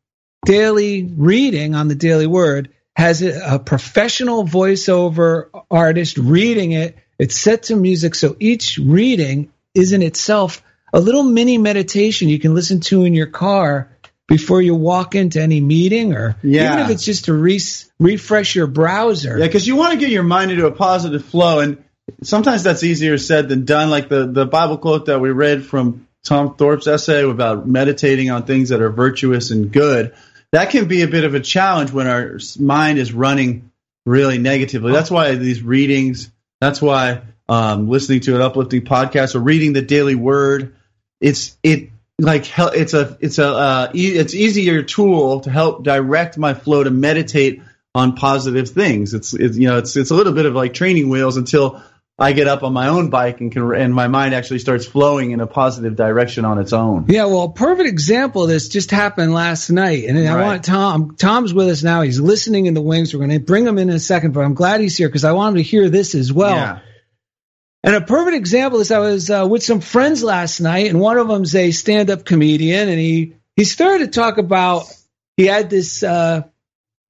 [0.46, 2.70] daily reading on the Daily Word
[3.00, 6.98] has a, professional voiceover artist reading it.
[7.18, 12.38] It's set to music, so each reading is in itself a little mini meditation you
[12.38, 13.90] can listen to in your car
[14.28, 16.72] before you walk into any meeting, or Yeah.
[16.74, 17.60] even if it's just to re-
[17.98, 19.38] refresh your browser.
[19.38, 21.78] Yeah, because you want to get your mind into a positive flow, and
[22.22, 23.88] sometimes that's easier said than done.
[23.88, 28.42] Like the the Bible quote that we read from Tom Thorpe's essay about meditating on
[28.44, 30.12] things that are virtuous and good.
[30.52, 33.70] That can be a bit of a challenge when our mind is running
[34.04, 34.92] really negatively.
[34.92, 36.30] That's why these readings.
[36.60, 40.74] That's why um, listening to an uplifting podcast or reading the daily word.
[41.20, 46.38] It's it like it's a it's a uh, e- it's easier tool to help direct
[46.38, 47.62] my flow to meditate
[47.94, 49.14] on positive things.
[49.14, 51.82] It's, it's you know it's it's a little bit of like training wheels until
[52.20, 55.30] I get up on my own bike and can and my mind actually starts flowing
[55.30, 57.06] in a positive direction on its own.
[57.08, 60.44] Yeah, well, perfect example of this just happened last night, and I Right.
[60.46, 61.16] want Tom.
[61.16, 62.02] Tom's with us now.
[62.02, 63.14] He's listening in the wings.
[63.14, 65.24] We're going to bring him in in a second, but I'm glad he's here because
[65.24, 66.56] I want him to hear this as well.
[66.56, 66.78] Yeah.
[67.82, 71.16] And a perfect example is I was uh, with some friends last night, and one
[71.16, 74.84] of them's a stand-up comedian, and he he started to talk about
[75.38, 76.42] he had this uh,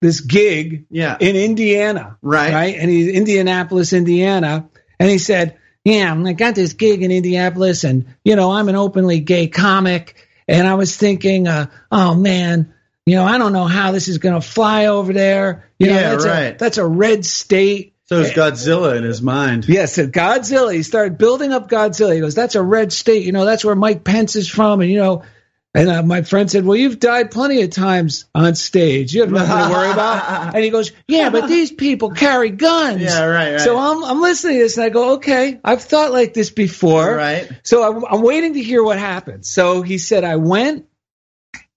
[0.00, 1.16] this gig Yeah.
[1.18, 2.52] in Indiana, Right.
[2.52, 4.68] Right, and he's Indianapolis, Indiana,
[5.00, 8.76] and he said, "Yeah, I got this gig in Indianapolis, and you know I'm an
[8.76, 10.14] openly gay comic,
[10.46, 12.74] and I was thinking, uh, oh man."
[13.06, 15.68] You know, I don't know how this is going to fly over there.
[15.80, 16.54] You know, Yeah, that's right.
[16.54, 17.96] A, that's a red state.
[18.04, 19.68] So is Godzilla in his mind.
[19.68, 20.72] Yes, at Godzilla.
[20.74, 22.14] He started building up Godzilla.
[22.14, 23.24] He goes, "That's a red state.
[23.24, 25.22] You know, that's where Mike Pence is from." And you know,
[25.72, 29.14] and uh, my friend said, "Well, you've died plenty of times on stage.
[29.14, 33.02] You have nothing to worry about." And he goes, "Yeah, but these people carry guns."
[33.02, 33.60] Yeah, right, right.
[33.60, 37.14] So I'm I'm listening to this and I go, "Okay, I've thought like this before."
[37.14, 37.48] Right.
[37.62, 39.48] So I'm, I'm waiting to hear what happens.
[39.48, 40.86] So he said, "I went."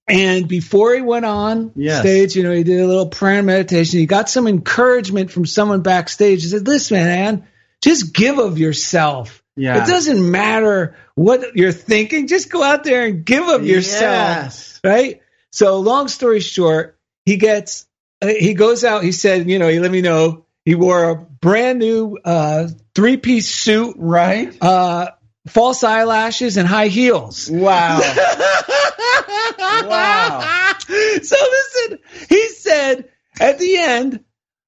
[0.07, 2.01] And before he went on Yes.
[2.01, 3.99] stage, you know, he did a little prayer and meditation.
[3.99, 6.41] He got some encouragement from someone backstage.
[6.41, 7.47] He said, Listen, man,
[7.81, 9.42] just give of yourself.
[9.55, 9.83] Yeah.
[9.83, 12.27] It doesn't matter what you're thinking.
[12.27, 14.01] Just go out there and give of yourself.
[14.01, 14.79] Yes.
[14.83, 15.21] Right?
[15.51, 17.85] So, long story short, he gets,
[18.21, 19.03] uh, he goes out.
[19.03, 23.17] He said, you know, he let me know he wore a brand new uh, three
[23.17, 24.55] piece suit, Right.
[24.61, 25.11] uh,
[25.47, 27.49] false eyelashes, and high heels.
[27.51, 27.99] Wow.
[29.59, 30.73] wow.
[30.87, 31.99] so listen,
[32.29, 34.23] he said at the end,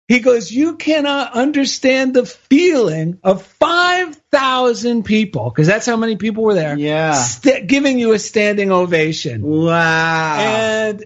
[0.08, 6.43] he goes, You cannot understand the feeling of 5,000 people, because that's how many people
[6.43, 7.14] were there, Yeah.
[7.14, 9.41] st- giving you a standing ovation.
[9.41, 10.38] Wow.
[10.39, 11.03] And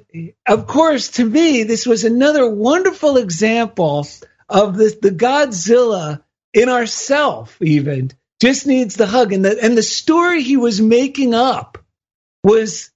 [0.47, 4.07] of course, to me, this was another wonderful example
[4.47, 6.23] of this, the Godzilla
[6.53, 9.31] in ourself, even just needs the hug.
[9.33, 11.77] And the, and the story he was making up
[12.43, 12.91] was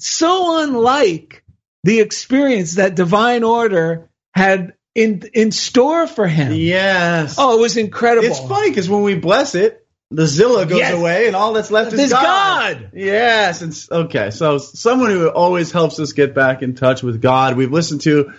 [0.00, 1.44] so unlike
[1.84, 6.52] the experience that Divine Order had in in store for him.
[6.52, 7.36] yes.
[7.38, 8.26] Oh, it was incredible.
[8.26, 10.94] It's funny because when we bless it, the Zilla goes Yes.
[10.94, 12.22] away, and all that's left is There's God.
[12.22, 12.90] God.
[12.94, 13.60] Yes.
[13.62, 14.30] And, okay.
[14.30, 17.56] So someone who always helps us get back in touch with God.
[17.56, 18.32] We've listened to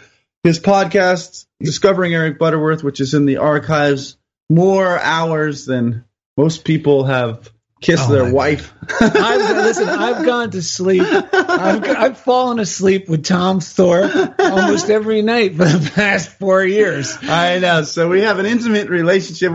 [0.43, 4.17] his podcast, Discovering Eric Butterworth, which is in the archives.
[4.49, 6.05] More hours than
[6.37, 7.51] most people have
[7.81, 8.73] kissed Oh, their wife.
[8.99, 11.03] I've, listen, I've gone to sleep.
[11.03, 17.15] I've, I've fallen asleep with Tom Thorpe almost every night for the past four years.
[17.21, 17.83] I know.
[17.83, 19.53] So we have an intimate relationship.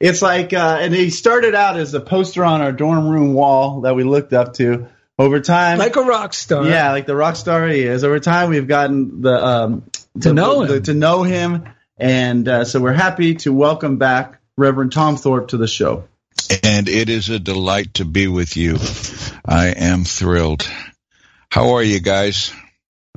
[0.00, 3.80] It's like, uh, and he started out as a poster on our dorm room wall
[3.82, 4.88] that we looked up to.
[5.18, 6.66] Over time, Like a rock star.
[6.66, 8.04] yeah, like the rock star he is.
[8.04, 9.90] Over time, we've gotten the um,
[10.20, 10.82] To the- know the- him.
[10.82, 11.64] to know him,
[11.96, 16.04] and uh, so we're happy to welcome back Reverend Tom Thorpe to the show.
[16.62, 18.76] And it is a delight to be with you.
[19.44, 20.68] I am thrilled.
[21.50, 22.52] How are you guys?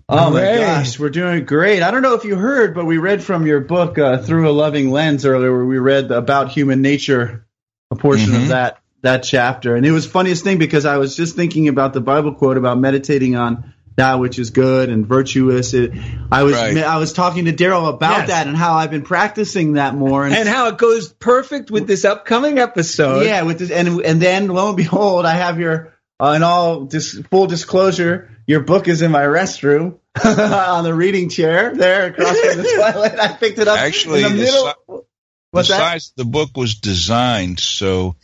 [0.07, 0.57] Oh my Great.
[0.57, 1.83] gosh, we're doing great.
[1.83, 4.51] I don't know if you heard, but we read from your book uh, through a
[4.53, 7.45] loving lens earlier, where we read about human nature,
[7.91, 8.47] a portion of Mhm.
[8.47, 12.01] that that chapter, and it was funniest thing because I was just thinking about the
[12.01, 15.73] Bible quote about meditating on that which is good and virtuous.
[15.73, 15.91] It,
[16.31, 16.77] I was Right.
[16.77, 18.27] I was talking to Daryl about Yes.
[18.29, 21.87] that and how I've been practicing that more and, and how it goes perfect with
[21.87, 23.25] this upcoming episode.
[23.25, 26.85] yeah, with this and and then lo and behold, I have your uh, in all
[26.85, 32.37] dis- full disclosure, your book is in my restroom on the reading chair there across
[32.37, 33.19] from the toilet.
[33.19, 34.65] I picked it up Actually, in the the middle.
[34.67, 35.05] si-
[35.51, 35.79] What's the that?
[35.79, 38.15] size of the book was designed so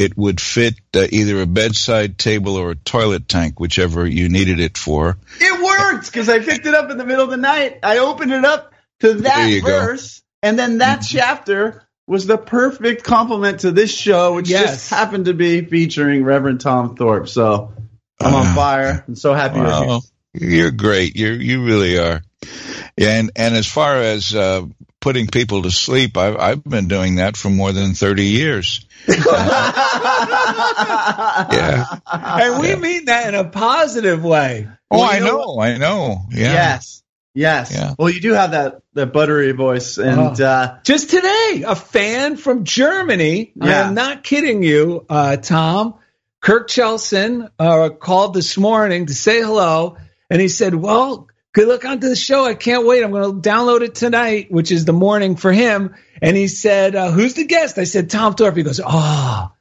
[0.00, 4.58] it would fit uh, either a bedside table or a toilet tank, whichever you needed
[4.60, 5.18] it for.
[5.40, 7.80] It worked because I picked it up in the middle of the night.
[7.82, 9.68] I opened it up to that you go.
[9.68, 9.86] Mm-hmm.
[9.86, 14.70] verse, and then that chapter was the perfect complement to this show, which Yes.
[14.70, 17.28] just happened to be featuring Reverend Tom Thorpe.
[17.28, 17.72] So
[18.20, 18.54] I'm on Ah.
[18.54, 19.04] fire.
[19.06, 19.58] I'm so happy.
[19.58, 19.86] you're here.
[19.86, 20.00] Wow,
[20.34, 21.14] you're great.
[21.16, 22.22] You you really are.
[22.96, 24.64] Yeah, and and as far as uh,
[25.00, 28.84] putting people to sleep, I've I've been doing that for more than thirty years.
[31.52, 31.84] Yeah.
[32.12, 34.68] And we mean that in a positive way.
[34.90, 36.18] Oh, Well, I know know, I know.
[36.30, 36.52] Yeah.
[36.52, 37.02] Yes.
[37.34, 37.72] Yes.
[37.74, 37.94] Yeah.
[37.98, 40.44] Well, you do have that that buttery voice, and Oh.
[40.44, 45.94] uh, Just today, a fan from Germany, I'm not kidding you, uh, Tom,
[46.40, 49.96] Kirk Chelson, uh, called this morning to say hello.
[50.28, 52.44] And he said, Well, good luck onto the show.
[52.44, 53.02] I can't wait.
[53.02, 55.94] I'm going to download it tonight, which is the morning for him.
[56.22, 57.78] And he said, uh, Who's the guest?
[57.78, 58.56] I said, Tom Thorpe.
[58.56, 59.52] He goes, Oh,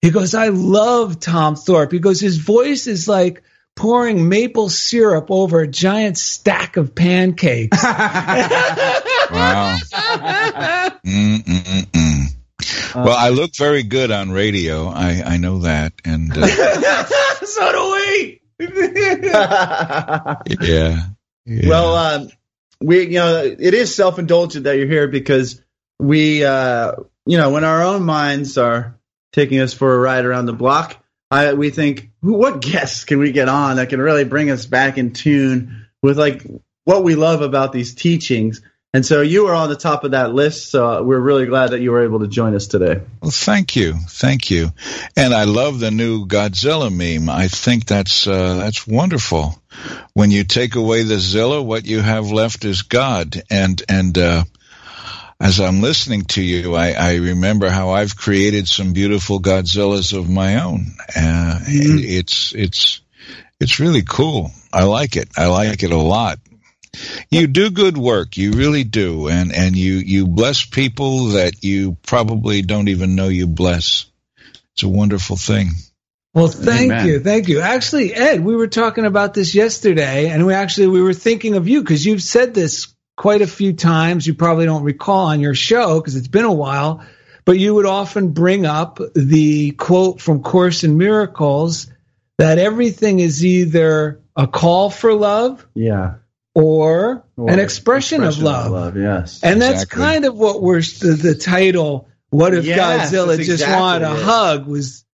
[0.00, 1.92] he goes, I love Tom Thorpe.
[1.92, 3.42] He goes, His voice is like
[3.76, 7.82] pouring maple syrup over a giant stack of pancakes.
[9.30, 9.78] Wow.
[11.06, 12.26] Mm-mm-mm.
[12.94, 14.88] Well, I look very good on radio.
[14.88, 16.46] I, I know that, and uh,
[17.44, 18.40] so do we.
[20.60, 21.00] yeah,
[21.46, 21.68] yeah.
[21.68, 22.28] Well, um,
[22.80, 25.60] we you know it is self indulgent that you're here because
[25.98, 26.92] we uh,
[27.26, 28.98] you know when our own minds are
[29.32, 33.32] taking us for a ride around the block, I we think what guests can we
[33.32, 36.46] get on that can really bring us back in tune with like
[36.84, 38.62] what we love about these teachings.
[38.94, 41.80] And so you were on the top of that list, so we're really glad that
[41.80, 43.00] you were able to join us today.
[43.20, 44.70] Well, thank you, thank you,
[45.16, 47.28] and I love the new Godzilla meme.
[47.28, 49.60] I think that's uh, that's wonderful.
[50.12, 53.42] When you take away the Zilla, what you have left is God.
[53.50, 54.44] And and uh,
[55.40, 60.30] as I'm listening to you, I, I remember how I've created some beautiful Godzillas of
[60.30, 60.86] my own.
[61.16, 63.00] Uh, It's it's
[63.58, 64.52] it's really cool.
[64.72, 65.28] I like it.
[65.36, 66.38] I like it a lot.
[67.30, 68.36] You do good work.
[68.36, 69.28] You really do.
[69.28, 74.06] And, and you, you bless people that you probably don't even know you bless.
[74.72, 75.70] It's a wonderful thing.
[76.34, 77.06] Well, thank Amen.
[77.06, 77.60] you, thank you.
[77.60, 81.68] Actually, Ed, we were talking about this yesterday, and we actually we were thinking of
[81.68, 84.26] you because you've said this quite a few times.
[84.26, 87.04] You probably don't recall on your show because it's been a while,
[87.44, 91.86] but you would often bring up the quote from Course in Miracles
[92.38, 96.14] that everything is either a call for love Yeah.
[96.54, 98.96] Or, Or an expression, of love.
[98.96, 99.40] yes.
[99.42, 102.08] And that's kind of what we're the, the title.
[102.30, 104.22] What if Yes, Godzilla just exactly wanted a it.
[104.24, 104.66] hug?
[104.66, 105.04] Was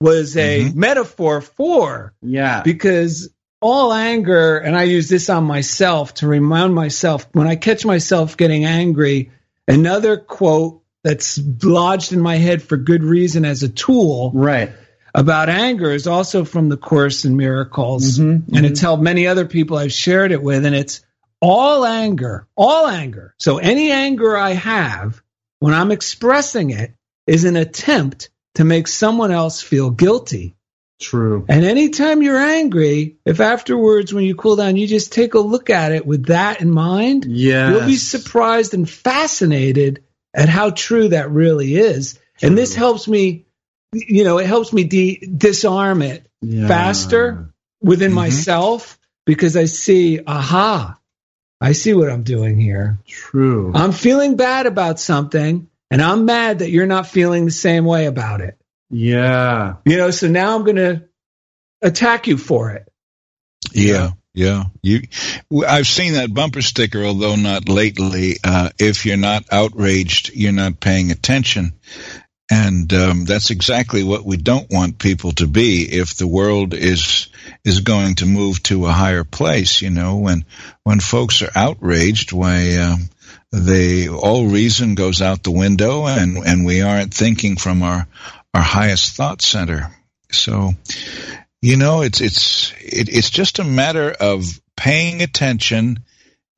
[0.00, 0.74] was a Mhm.
[0.76, 2.62] metaphor for yeah.
[2.62, 3.30] because
[3.60, 8.36] all anger, and I use this on myself to remind myself when I catch myself
[8.36, 9.30] getting angry.
[9.66, 14.70] Another quote that's lodged in my head for good reason as a tool Right.
[15.14, 19.46] About anger is also from the Course in Miracles, Mhm, and it's helped many other
[19.46, 21.00] people I've shared it with, and it's
[21.40, 23.34] all anger, all anger.
[23.38, 25.22] So any anger I have
[25.60, 26.92] when I'm expressing it
[27.26, 30.54] is an attempt to make someone else feel guilty.
[31.00, 31.44] True.
[31.48, 35.70] And anytime you're angry, if afterwards when you cool down, you just take a look
[35.70, 37.70] at it with that in mind, Yeah.
[37.70, 40.02] you'll be surprised and fascinated
[40.34, 42.18] at how true that really is.
[42.42, 43.46] And this helps me,
[43.92, 46.26] you know, it helps me de- disarm it
[46.66, 48.16] faster within Mhm.
[48.16, 50.98] myself because I see, aha,
[51.60, 52.98] I see what I'm doing here.
[53.06, 53.72] True.
[53.74, 58.06] I'm feeling bad about something and I'm mad that you're not feeling the same way
[58.06, 58.56] about it.
[58.90, 59.74] yeah.
[59.84, 61.02] You know, so now I'm going to
[61.82, 62.88] attack you for it.
[63.72, 64.12] Yeah.
[64.34, 64.64] Yeah.
[64.82, 65.02] You,
[65.50, 68.36] w- I've seen that bumper sticker, although not lately.
[68.44, 71.72] Uh, if you're not outraged, you're not paying attention.
[72.50, 75.82] And um, that's exactly what we don't want people to be.
[75.82, 77.28] If the world is
[77.62, 80.46] is going to move to a higher place, you know, when
[80.82, 83.10] when folks are outraged, why um,
[83.52, 88.06] they all reason goes out the window, and and we aren't thinking from our
[88.54, 89.90] our highest thought center.
[90.30, 90.72] So,
[91.60, 94.44] you know, it's it's it, it's just a matter of
[94.76, 96.04] paying attention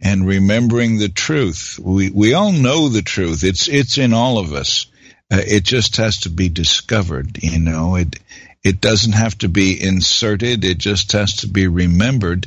[0.00, 1.78] and remembering the truth.
[1.82, 3.44] We we all know the truth.
[3.44, 4.86] It's it's in all of us.
[5.30, 7.42] Uh, it just has to be discovered.
[7.42, 8.18] You know, it
[8.62, 10.64] it doesn't have to be inserted.
[10.64, 12.46] It just has to be remembered,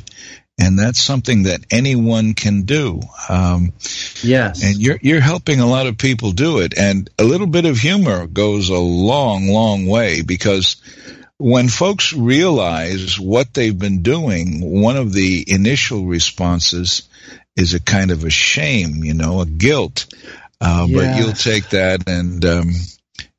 [0.58, 3.00] and that's something that anyone can do.
[3.28, 3.72] Um,
[4.22, 7.64] yes, and you're you're helping a lot of people do it, and a little bit
[7.64, 10.76] of humor goes a long, long way because
[11.38, 17.08] when folks realize what they've been doing, one of the initial responses
[17.56, 20.06] is a kind of a shame, you know, a guilt.
[20.64, 20.96] Uh, yeah.
[20.96, 22.70] But you'll take that and um,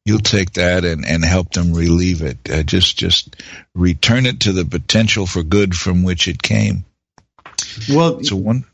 [0.06, 2.38] you'll take that and, and help them relieve it.
[2.50, 3.42] Uh, just just
[3.74, 6.86] return it to the potential for good from which it came.
[7.90, 8.66] Well, so one.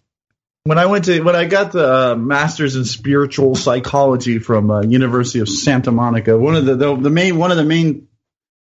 [0.63, 4.81] When I went to when I got the uh, master's in spiritual psychology from uh,
[4.81, 8.09] University of Santa Monica, one of the, the the main one of the main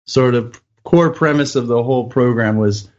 [0.06, 2.90] sort of core premise of the whole program was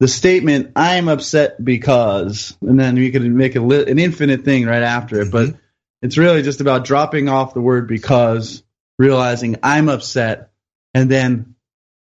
[0.00, 4.64] the statement "I'm upset because," and then you could make a li- an infinite thing
[4.64, 5.30] right after it.
[5.30, 5.58] But mm-hmm.
[6.04, 8.62] It's really just about dropping off the word "because,"
[8.98, 10.50] realizing I'm upset,
[10.92, 11.54] and then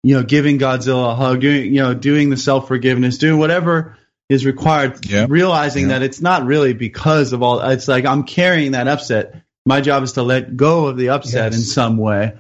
[0.04, 3.98] you know giving Godzilla a hug, doing you know doing the self forgiveness, doing whatever
[4.30, 7.62] is required, realizing that it's not really because of all.
[7.62, 9.42] It's like I'm carrying that upset.
[9.66, 11.56] My job is to let go of the upset yes.
[11.56, 12.34] in some way,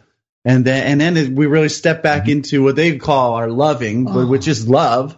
[0.45, 2.32] and then and then we really step back mm-hmm.
[2.32, 4.28] into what they call our loving, oh.
[4.28, 5.18] which is love.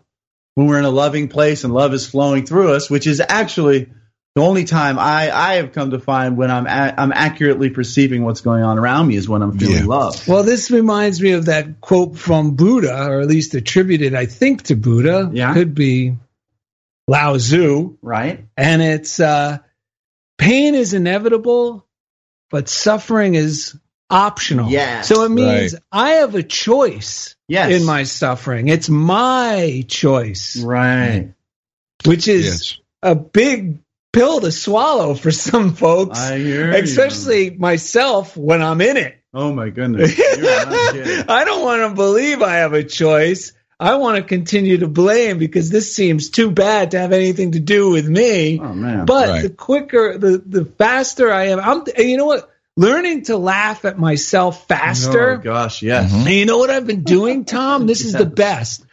[0.56, 3.90] When we're in a loving place and love is flowing through us, which is actually
[4.36, 8.24] the only time I, I have come to find when I'm a, I'm accurately perceiving
[8.24, 9.86] what's going on around me is when I'm feeling yeah.
[9.86, 10.26] love.
[10.28, 14.64] Well, this reminds me of that quote from Buddha, or at least attributed, I think,
[14.64, 15.30] to Buddha.
[15.34, 16.16] Yeah, could be
[17.08, 17.98] Lao Tzu.
[18.02, 18.46] Right.
[18.56, 19.58] And it's uh,
[20.38, 21.86] pain is inevitable,
[22.50, 23.78] but suffering is
[24.10, 24.70] optional.
[24.70, 25.02] Yeah.
[25.02, 25.84] So it means right.
[25.92, 27.72] I have a choice yes.
[27.72, 28.70] in my suffering.
[28.70, 30.62] It's my choice.
[30.64, 31.34] Right.
[32.06, 32.78] Which is yes.
[33.04, 33.80] a big
[34.12, 36.20] pill to swallow for some folks.
[36.20, 37.60] I hear Especially you.
[37.60, 39.18] myself when I'm in it.
[39.34, 40.14] Oh my goodness.
[40.20, 43.54] I don't want to believe I have a choice.
[43.80, 47.60] I want to continue to blame because this seems too bad to have anything to
[47.60, 48.60] do with me.
[48.60, 49.06] Oh man!
[49.06, 49.42] But right.
[49.42, 51.84] the quicker, the the faster I am, I'm.
[51.98, 52.52] You know what?
[52.78, 55.32] Learning to laugh at myself faster.
[55.32, 56.12] Oh gosh, yes.
[56.12, 56.28] Mm-hmm.
[56.28, 57.88] And you know what I've been doing, Tom?
[57.92, 58.86] This is the best.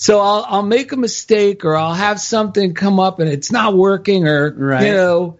[0.00, 3.76] So I'll I'll make a mistake or I'll have something come up and it's not
[3.76, 4.86] working or right.
[4.86, 5.38] you know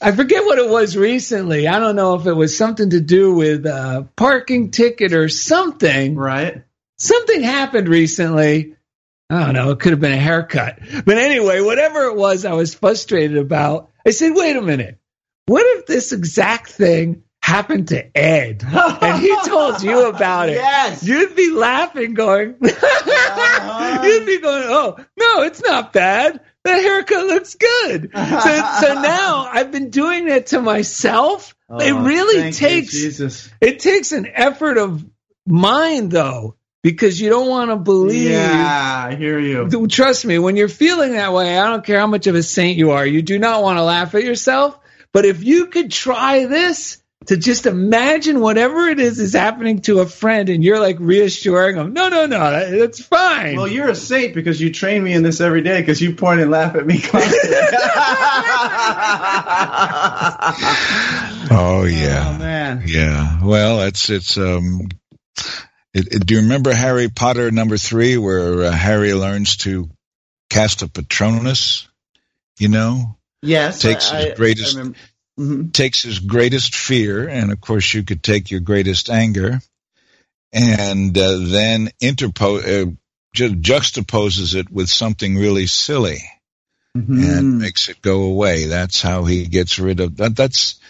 [0.00, 1.68] I forget what it was recently.
[1.68, 6.16] I don't know if it was something to do with a parking ticket or something.
[6.16, 6.64] Right
[6.96, 8.76] something happened recently.
[9.28, 9.72] I don't know.
[9.72, 10.78] It could have been a haircut.
[11.04, 14.98] But anyway, whatever it was I was frustrated about, I said, wait a minute.
[15.44, 20.56] What if this exact thing happened to Ed and he told you about it?
[20.56, 21.02] Yes.
[21.02, 24.02] You'd be laughing, going, uh-huh.
[24.04, 26.40] you'd be going, oh, no, it's not bad.
[26.64, 28.10] The haircut looks good.
[28.14, 31.56] so, so now I've been doing it to myself.
[31.70, 33.30] Oh, it really takes, you,
[33.60, 35.04] it takes an effort of
[35.46, 38.30] mind though because you don't want to believe.
[38.30, 39.88] Yeah, I hear you.
[39.88, 42.76] Trust me, when you're feeling that way, I don't care how much of a saint
[42.76, 44.78] you are, you do not want to laugh at yourself.
[45.12, 50.00] But if you could try this to just imagine whatever it is is happening to
[50.00, 53.56] a friend and you're like reassuring them, no, no, no, it's fine.
[53.56, 56.40] Well, you're a saint because you train me in this every day because you point
[56.40, 57.50] and laugh at me constantly.
[61.50, 62.32] oh yeah.
[62.34, 62.84] Oh man.
[62.86, 63.44] Yeah.
[63.44, 64.88] Well, it's it's um
[65.92, 69.90] it, it, do you remember Harry Potter number three, where uh, Harry learns to
[70.48, 71.86] cast a Patronus?
[72.58, 74.92] You know, yes, takes I, his greatest I, I
[75.38, 75.68] mm-hmm.
[75.70, 79.60] takes his greatest fear, and of course, you could take your greatest anger,
[80.52, 82.86] and uh, then interpose uh,
[83.34, 86.18] ju- juxtaposes it with something really silly.
[86.96, 87.22] Mm-hmm.
[87.22, 88.64] And makes it go away.
[88.64, 90.34] That's how he gets rid of that.
[90.34, 90.80] That's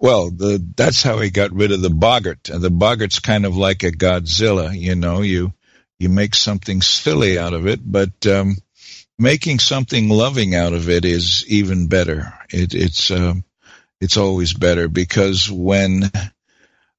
[0.00, 2.44] well, the, that's how he got rid of the boggart.
[2.44, 5.22] The boggart's kind of like a Godzilla, you know.
[5.22, 5.54] You
[5.98, 8.56] you make something silly out of it, but um,
[9.18, 12.34] making something loving out of it is even better.
[12.50, 13.44] It, it's um,
[14.00, 16.10] it's always better because when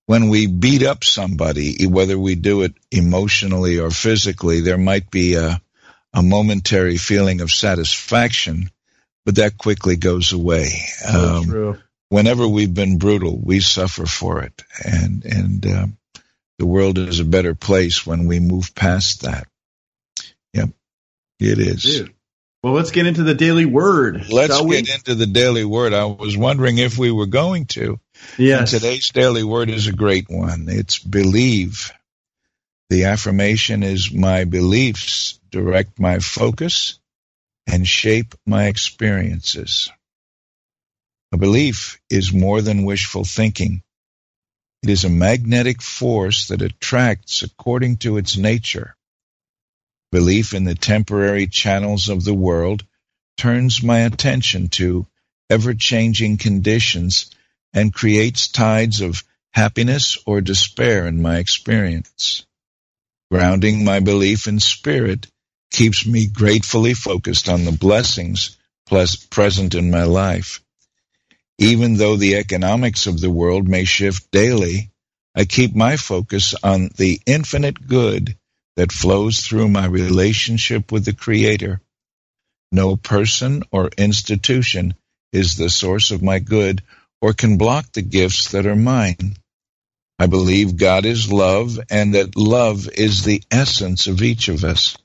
[0.08, 5.36] when we beat up somebody, whether we do it emotionally or physically, there might be
[5.36, 5.62] a
[6.14, 8.70] a momentary feeling of satisfaction,
[9.26, 10.68] but that quickly goes away.
[10.68, 11.78] So um, true
[12.10, 15.88] whenever we've been brutal, we suffer for it, and and uh,
[16.60, 19.48] the world is a better place when we move past that.
[20.54, 20.70] Yep,
[21.40, 21.84] it is.
[21.84, 22.15] Dude.
[22.66, 24.28] Well, let's get into the daily word.
[24.28, 25.94] Let's get into the daily word.
[25.94, 28.00] I was wondering if we were going to.
[28.40, 28.74] Yes.
[28.74, 30.66] And today's daily word is a great one.
[30.68, 31.92] It's believe.
[32.90, 36.98] The affirmation is my beliefs direct my focus
[37.68, 39.92] and shape my experiences.
[41.34, 43.84] A belief is more than wishful thinking.
[44.82, 48.95] It is a magnetic force that attracts according to its nature.
[50.16, 52.86] Belief in the temporary channels of the world
[53.36, 55.06] turns my attention to
[55.50, 57.32] ever changing conditions
[57.74, 62.46] and creates tides of happiness or despair in my experience.
[63.30, 65.28] Grounding my belief in spirit
[65.70, 68.56] keeps me gratefully focused on the blessings
[69.30, 70.62] present in my life.
[71.58, 74.92] Even though the economics of the world may shift daily,
[75.36, 78.38] I keep my focus on the infinite good
[78.76, 81.82] that flows through my relationship with the Creator.
[82.72, 84.96] No person or institution
[85.32, 86.84] is the source of my good
[87.22, 89.38] or can block the gifts that are mine.
[90.18, 94.98] I believe God is love and that love is the essence of each of us.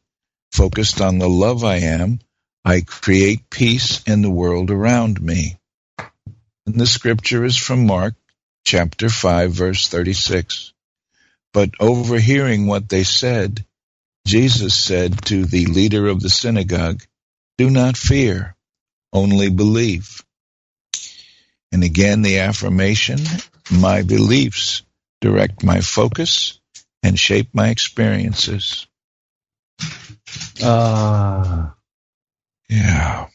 [0.52, 2.20] Focused on the love I am,
[2.64, 5.56] I create peace in the world around me.
[6.66, 8.14] And the scripture is from Mark
[8.64, 10.72] chapter 5 verse 36.
[11.52, 13.64] But overhearing what they said,
[14.26, 17.02] Jesus said to the leader of the synagogue,
[17.58, 18.56] Do not fear,
[19.12, 20.24] only believe.
[21.72, 23.18] And again, the affirmation,
[23.70, 24.82] my beliefs
[25.20, 26.60] direct my focus
[27.02, 28.86] and shape my experiences.
[30.62, 30.62] Ah.
[30.62, 31.70] Uh,
[32.68, 33.26] yeah.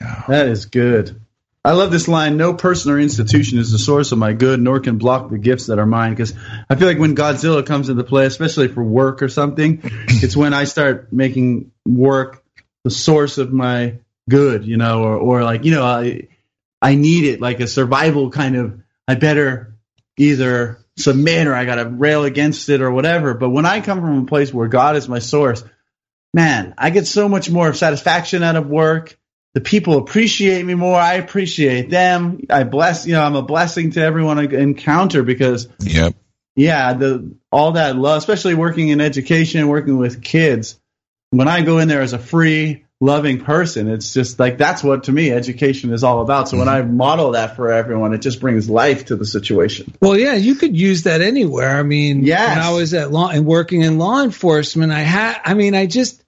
[0.00, 0.24] yeah.
[0.28, 1.21] That is good.
[1.64, 4.80] I love this line no person or institution is the source of my good, nor
[4.80, 6.10] can block the gifts that are mine.
[6.12, 6.34] Because
[6.68, 10.54] I feel like when Godzilla comes into play, especially for work or something, it's when
[10.54, 12.42] I start making work
[12.82, 13.98] the source of my
[14.28, 16.28] good, you know, or, or like, you know, I,
[16.80, 19.76] I need it like a survival kind of, I better
[20.16, 23.34] either submit or I got to rail against it or whatever.
[23.34, 25.62] But when I come from a place where God is my source,
[26.34, 29.16] man, I get so much more satisfaction out of work.
[29.54, 30.96] The people appreciate me more.
[30.96, 32.40] I appreciate them.
[32.48, 36.14] I bless, you know, I'm a blessing to everyone I encounter because, yep.
[36.56, 40.78] yeah, the all that love, especially working in education, working with kids.
[41.30, 43.88] When I go in there as a free, loving person.
[43.88, 46.48] It's just like that's what to me education is all about.
[46.48, 46.88] So when mm-hmm.
[46.88, 49.92] I model that for everyone, it just brings life to the situation.
[50.00, 51.76] Well, yeah, you could use that anywhere.
[51.76, 52.56] I mean, yes.
[52.56, 55.86] when I was at law and working in law enforcement, I had, I mean, I
[55.86, 56.21] just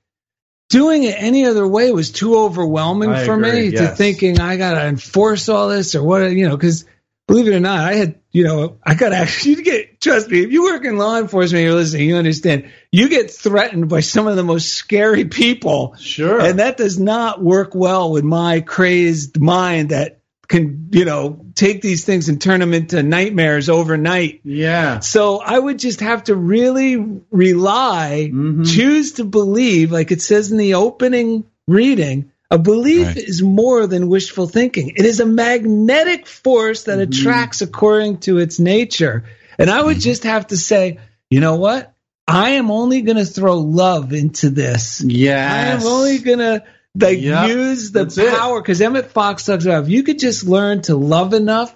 [0.75, 3.91] doing it any other way was too overwhelming I for agree, me yes.
[3.91, 6.85] to thinking I got to enforce all this or what, you know, because
[7.29, 10.29] believe it or not, I had, you know, I got to actually, you get, trust
[10.29, 14.01] me, if you work in law enforcement, you're listening, you understand, you get threatened by
[14.01, 15.95] some of the most scary people.
[16.01, 16.41] Sure.
[16.41, 21.81] And that does not work well with my crazed mind that can, you know, take
[21.83, 24.41] these things and turn them into nightmares overnight.
[24.45, 25.01] Yeah.
[25.01, 26.97] So I would just have to really
[27.31, 28.65] rely, Mm-hmm.
[28.65, 33.17] choose to believe, like it says in the opening reading, a belief Right.
[33.17, 34.93] is more than wishful thinking.
[34.97, 37.21] It is a magnetic force that Mm-hmm.
[37.21, 39.25] attracts according to its nature.
[39.59, 39.87] And I Mm-hmm.
[39.87, 40.99] would just have to say,
[41.31, 41.93] you know what?
[42.27, 45.03] I am only going to throw love into this.
[45.03, 45.53] Yes.
[45.53, 46.65] I am only going to
[46.95, 47.49] like Yep.
[47.49, 50.97] use the That's power because Emmett Fox talks about if you could just learn to
[50.97, 51.75] love enough,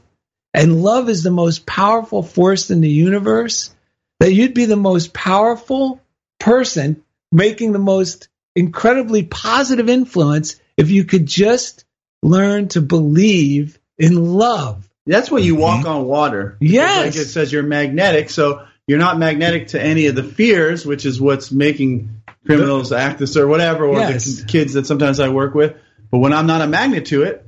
[0.54, 3.74] and love is the most powerful force in the universe,
[4.20, 6.00] that you'd be the most powerful
[6.40, 11.84] person making the most incredibly positive influence if you could just
[12.22, 14.88] learn to believe in love.
[15.06, 15.62] That's when you mm-hmm.
[15.62, 16.56] walk on water.
[16.60, 17.16] It's Yes.
[17.16, 21.06] Like it says you're magnetic, so you're not magnetic to any of the fears, which
[21.06, 22.17] is what's making
[22.48, 24.40] criminals act this or whatever, or Yes.
[24.40, 25.74] the kids that sometimes I work with.
[26.10, 27.46] But when I'm not a magnet to it,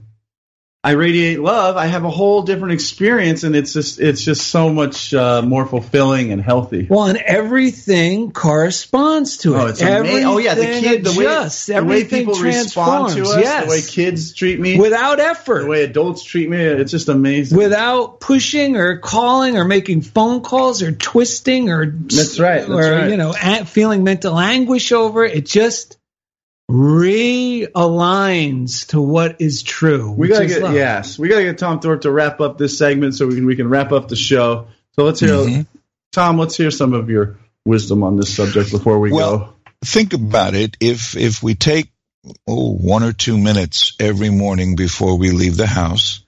[0.83, 1.77] I radiate love.
[1.77, 5.67] I have a whole different experience, and it's just it's just so much uh, more
[5.67, 6.87] fulfilling and healthy.
[6.89, 9.59] Well, and everything corresponds to it.
[9.59, 10.27] Oh, it's amazing.
[10.27, 11.67] Oh yeah, the kid, the way, adjusts.
[11.67, 13.37] the way Everything people respond to transforms.
[13.37, 13.65] us, yes.
[13.65, 15.65] the way kids treat me, without effort.
[15.65, 17.59] the way adults treat me, it's just amazing.
[17.59, 22.91] without pushing or calling or making phone calls or twisting or That's right, that's or
[22.91, 23.11] right.
[23.11, 23.35] you know
[23.67, 25.37] feeling mental anguish over it.
[25.37, 25.99] It just
[26.71, 30.11] realigns to what is true.
[30.11, 30.75] We gotta get love.
[30.75, 33.57] yes, we gotta get Tom Thorpe to wrap up this segment so we can we
[33.57, 34.69] can wrap up the show.
[34.95, 35.67] So let's hear Mhm.
[36.13, 36.39] Tom.
[36.39, 39.55] Let's hear some of your wisdom on this subject before we Well, go.
[39.85, 40.77] think about it.
[40.81, 41.91] If if we take
[42.47, 46.21] oh, one or two minutes every morning before we leave the house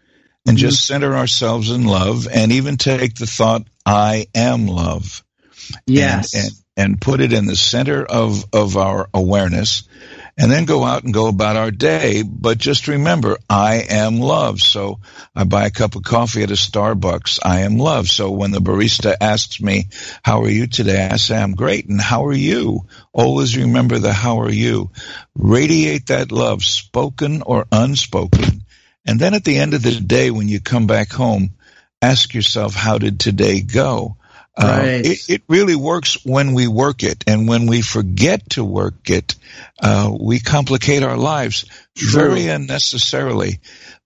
[0.47, 0.67] and Mm-hmm.
[0.67, 5.23] just center ourselves in love and even take the thought, I am love.
[5.87, 6.53] Yes, And, and,
[6.93, 9.85] and put it in the center of, of our awareness
[10.37, 12.23] and then go out and go about our day.
[12.23, 14.61] But just remember, I am love.
[14.61, 15.01] So
[15.35, 17.39] I buy a cup of coffee at a Starbucks.
[17.45, 18.09] I am love.
[18.09, 19.89] So when the barista asks me,
[20.23, 21.07] how are you today?
[21.11, 21.89] I say, I'm great.
[21.89, 22.87] And how are you?
[23.13, 24.91] Always remember the how are you?
[25.35, 28.65] Radiate that love, spoken or unspoken.
[29.05, 31.55] And then at the end of the day, when you come back home,
[32.01, 34.17] ask yourself, how did today go?
[34.55, 39.09] Uh, it, it really works when we work it, and when we forget to work
[39.09, 39.35] it,
[39.81, 41.65] uh, we complicate our lives
[41.97, 43.61] very unnecessarily.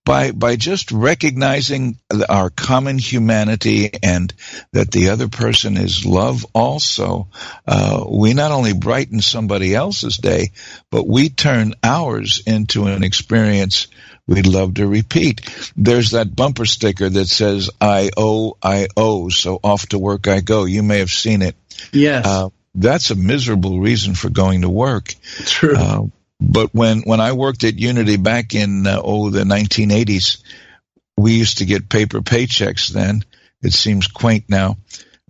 [0.04, 4.32] By by just recognizing our common humanity and
[4.70, 6.46] that the other person is love.
[6.54, 7.26] Also,
[7.66, 10.52] uh, we not only brighten somebody else's day,
[10.92, 13.88] but we turn ours into an experience
[14.26, 15.40] we'd love to repeat.
[15.76, 20.40] There's that bumper sticker that says "I owe, I owe," so off to work I
[20.40, 20.64] go.
[20.64, 21.56] You may have seen it.
[21.92, 22.26] Yes.
[22.26, 25.14] Uh, that's a miserable reason for going to work.
[25.46, 25.76] True.
[25.76, 26.02] Uh,
[26.40, 30.42] but when, when I worked at Unity back in, uh, oh, the 1980s,
[31.16, 33.24] we used to get paper paychecks then.
[33.62, 34.76] It seems quaint now.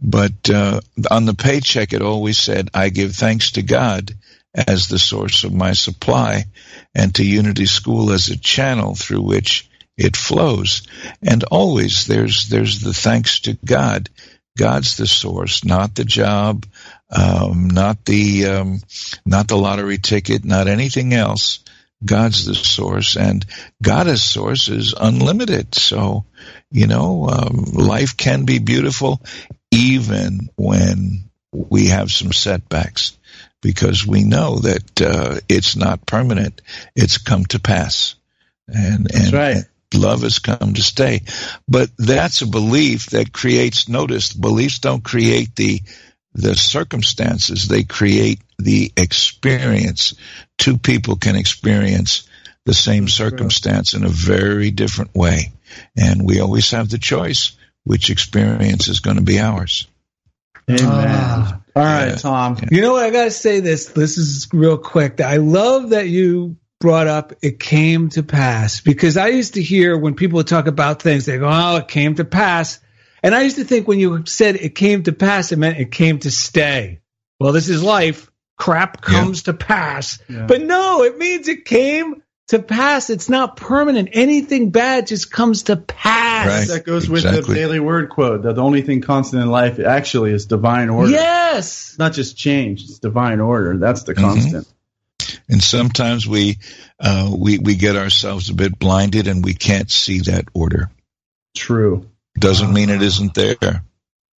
[0.02, 0.80] But uh,
[1.10, 4.12] on the paycheck, it always said, I give thanks to God
[4.56, 6.44] as the source of my supply
[6.94, 10.86] and to Unity School as a channel through which it flows.
[11.22, 14.08] And always there's, there's the thanks to God.
[14.56, 16.64] God's the source, not the job,
[17.10, 18.80] um, not the um,
[19.24, 21.60] not the lottery ticket, not anything else.
[22.04, 23.44] God's the source, and
[23.82, 25.74] God as source is unlimited.
[25.74, 26.24] So,
[26.70, 29.22] you know, um, life can be beautiful
[29.70, 33.16] even when we have some setbacks,
[33.66, 36.62] because we know that uh, it's not permanent;
[36.94, 38.14] it's come to pass,
[38.68, 39.64] and and right.
[39.92, 41.22] love has come to stay.
[41.66, 44.32] But that's a belief that creates notice.
[44.32, 45.80] Beliefs don't create the
[46.32, 50.14] the circumstances, they create the experience.
[50.58, 52.28] Two people can experience
[52.66, 55.52] the same circumstance in a very different way.
[55.96, 59.88] And we always have the choice which experience is going to be ours.
[60.68, 60.84] Amen.
[60.88, 61.60] Ah.
[61.74, 62.14] All right, Yeah.
[62.16, 62.58] Tom.
[62.70, 63.04] You know what?
[63.04, 63.86] I got to say this.
[63.86, 65.20] This is real quick.
[65.20, 69.96] I love that you brought up it came to pass because I used to hear
[69.96, 72.80] when people would talk about things, they go, oh, it came to pass.
[73.22, 75.90] And I used to think when you said it came to pass, it meant it
[75.90, 77.00] came to stay.
[77.40, 78.30] Well, this is life.
[78.58, 80.18] Crap comes to pass.
[80.28, 80.46] Yeah.
[80.46, 83.10] But no, it means it came to pass.
[83.10, 84.10] It's not permanent.
[84.12, 86.46] Anything bad just comes to pass.
[86.68, 86.68] Right.
[86.76, 90.32] That goes with the daily word quote that the only thing constant in life actually
[90.32, 91.10] is divine order.
[91.10, 91.88] Yes.
[91.90, 93.76] It's not just change, it's divine order.
[93.78, 94.20] That's the Mhm.
[94.20, 94.68] constant.
[95.48, 96.58] And sometimes we,
[97.00, 100.90] uh, we, we get ourselves a bit blinded and we can't see that order.
[101.56, 102.06] True.
[102.38, 103.82] Doesn't mean it isn't there.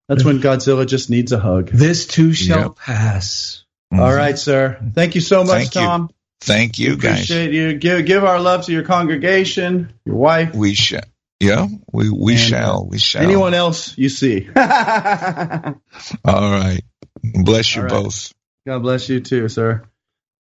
[0.09, 1.69] That's when Godzilla just needs a hug.
[1.71, 2.77] This too shall Yep.
[2.77, 3.65] pass.
[3.93, 4.79] All right, sir.
[4.95, 6.09] Thank you so much, Thank you.
[6.41, 7.25] Thank you guys.
[7.25, 7.75] Appreciate you.
[7.75, 11.03] Give give our love to your congregation, your wife, We shall.
[11.41, 12.87] Yeah, we, we And, shall.
[12.89, 13.23] We shall.
[13.23, 14.49] anyone else you see.
[14.57, 14.63] All
[16.25, 16.81] right.
[17.23, 17.91] Bless you right.
[17.91, 18.33] both.
[18.67, 19.83] God bless you too, sir.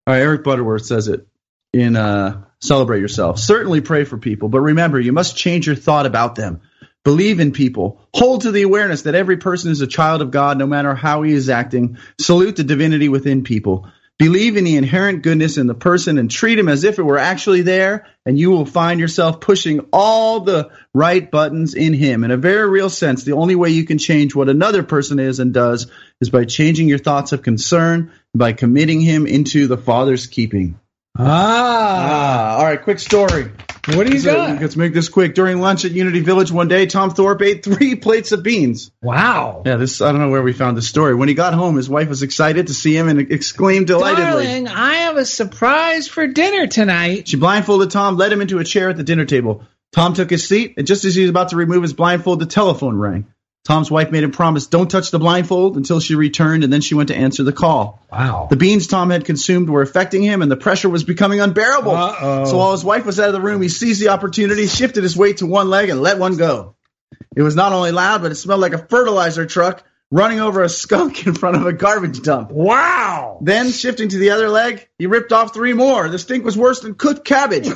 [0.05, 1.27] All right, Eric Butterworth says it
[1.73, 3.39] in uh, Celebrate Yourself.
[3.39, 6.61] Certainly pray for people, but remember, you must change your thought about them.
[7.03, 8.01] Believe in people.
[8.13, 11.21] Hold to the awareness that every person is a child of God, no matter how
[11.21, 11.97] he is acting.
[12.19, 13.87] Salute the divinity within people.
[14.19, 17.19] Believe in the inherent goodness in the person and treat him as if it were
[17.19, 22.23] actually there, and you will find yourself pushing all the right buttons in him.
[22.23, 25.39] In a very real sense, the only way you can change what another person is
[25.39, 30.25] and does is by changing your thoughts of concern, by committing him into the Father's
[30.25, 30.79] keeping.
[31.15, 31.25] Ah.
[31.25, 33.51] Ah, all right, quick story.
[33.95, 34.61] What do you So, got?
[34.61, 35.33] Let's make this quick.
[35.33, 38.91] During lunch at Unity Village one day, Tom Thorpe ate three plates of beans.
[39.01, 39.63] Wow.
[39.65, 41.15] Yeah, this I don't know where we found this story.
[41.15, 44.43] When he got home, his wife was excited to see him and exclaimed delightedly.
[44.43, 47.29] Darling, I have a surprise for dinner tonight.
[47.29, 49.63] She blindfolded Tom, led him into a chair at the dinner table.
[49.93, 52.45] Tom took his seat, and just as he was about to remove his blindfold, the
[52.45, 53.25] telephone rang.
[53.67, 56.95] Tom's wife made him promise don't touch the blindfold until she returned, and then she
[56.95, 58.01] went to answer the call.
[58.09, 58.47] Wow.
[58.49, 61.91] The beans Tom had consumed were affecting him, and the pressure was becoming unbearable.
[61.91, 62.45] Uh-oh.
[62.45, 65.17] So while his wife was out of the room, he seized the opportunity, shifted his
[65.17, 66.75] weight to one leg, and let one go.
[67.35, 70.69] It was not only loud, but it smelled like a fertilizer truck running over a
[70.69, 72.51] skunk in front of a garbage dump.
[72.51, 73.39] Wow.
[73.41, 76.07] Then, shifting to the other leg, he ripped off three more.
[76.07, 77.67] The stink was worse than cooked cabbage.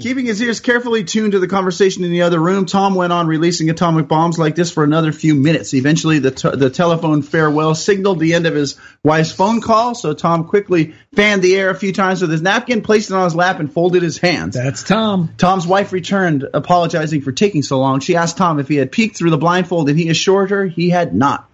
[0.00, 3.26] Keeping his ears carefully tuned to the conversation in the other room, Tom went on
[3.26, 5.74] releasing atomic bombs like this for another few minutes.
[5.74, 10.12] Eventually, the, t- the telephone farewell signaled the end of his wife's phone call, so
[10.14, 13.34] Tom quickly fanned the air a few times with his napkin, placed it on his
[13.34, 14.54] lap, and folded his hands.
[14.54, 15.34] That's Tom.
[15.36, 18.00] Tom's wife returned, apologizing for taking so long.
[18.00, 20.90] She asked Tom if he had peeked through the blindfold, and he assured her he
[20.90, 21.48] had not.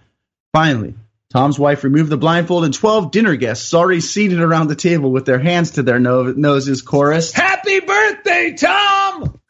[0.55, 0.93] Finally,
[1.33, 5.25] Tom's wife removed the blindfold, and 12 dinner guests already seated around the table with
[5.25, 7.33] their hands to their no- noses chorused.
[7.33, 9.37] Happy birthday, Tom!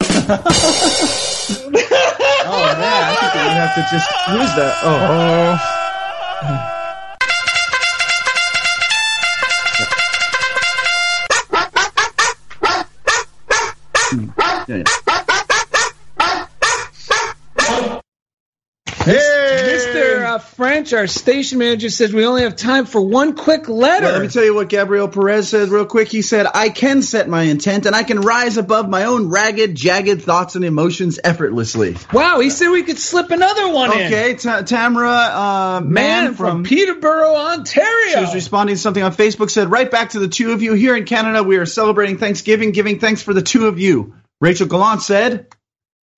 [2.48, 4.74] Oh, man, I think we have to just use that.
[4.82, 5.56] Oh.
[14.10, 14.30] Hmm.
[14.68, 14.84] Yeah, yeah.
[19.04, 19.36] Hey!
[19.66, 20.25] Mr.
[20.36, 24.04] Uh, French, our station manager, says we only have time for one quick letter.
[24.04, 26.08] Well, let me tell you what Gabriel Perez said real quick.
[26.08, 29.74] He said, I can set my intent and I can rise above my own ragged,
[29.74, 31.96] jagged thoughts and emotions effortlessly.
[32.12, 34.06] Wow, he said we could slip another one in.
[34.08, 38.12] Okay, Ta- Tamara, uh, man, Man from, Peterborough, Ontario.
[38.12, 40.74] She was responding to something on Facebook, said, right back to the two of you.
[40.74, 44.16] Here in Canada, we are celebrating Thanksgiving, giving thanks for the two of you.
[44.42, 45.46] Rachel Gallant said,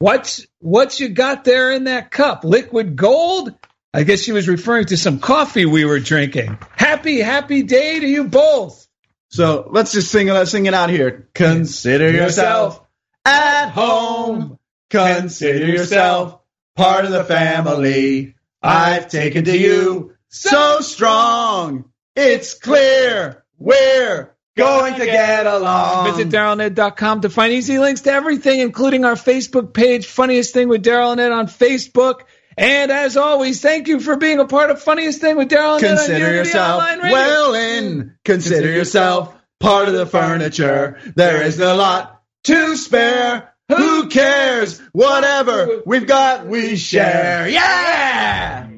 [0.01, 2.43] What's what you got there in that cup?
[2.43, 3.55] Liquid gold?
[3.95, 6.59] I guess she was referring to some coffee we were drinking.
[6.77, 8.87] Happy, happy day to you both.
[9.31, 11.29] So let's just sing it, sing it out here.
[11.35, 12.81] Consider yourself
[13.25, 14.59] at home.
[14.91, 16.41] Consider yourself
[16.77, 18.35] part of the family.
[18.63, 21.87] I've taken to you so strong.
[22.15, 26.13] It's clear we're going to get along.
[26.13, 30.85] Visit DarylNed.com to find easy links to everything, including our Facebook page, Funniest Thing with
[30.85, 32.23] Daryl and Ed on Facebook.
[32.59, 35.85] And as always, thank you for being a part of Funniest Thing with Daryl and
[35.85, 35.97] Ed hmm.
[35.97, 38.17] Consider yourself well in.
[38.25, 40.99] Consider yourself part of the furniture.
[41.15, 43.55] There isn't a lot to spare.
[43.69, 44.81] Who cares?
[44.93, 47.49] Whatever we've got, we share.
[47.49, 48.69] Yeah!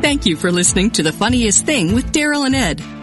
[0.00, 2.97] Thank you for listening to The Funniest Thing with Daryl and Ed.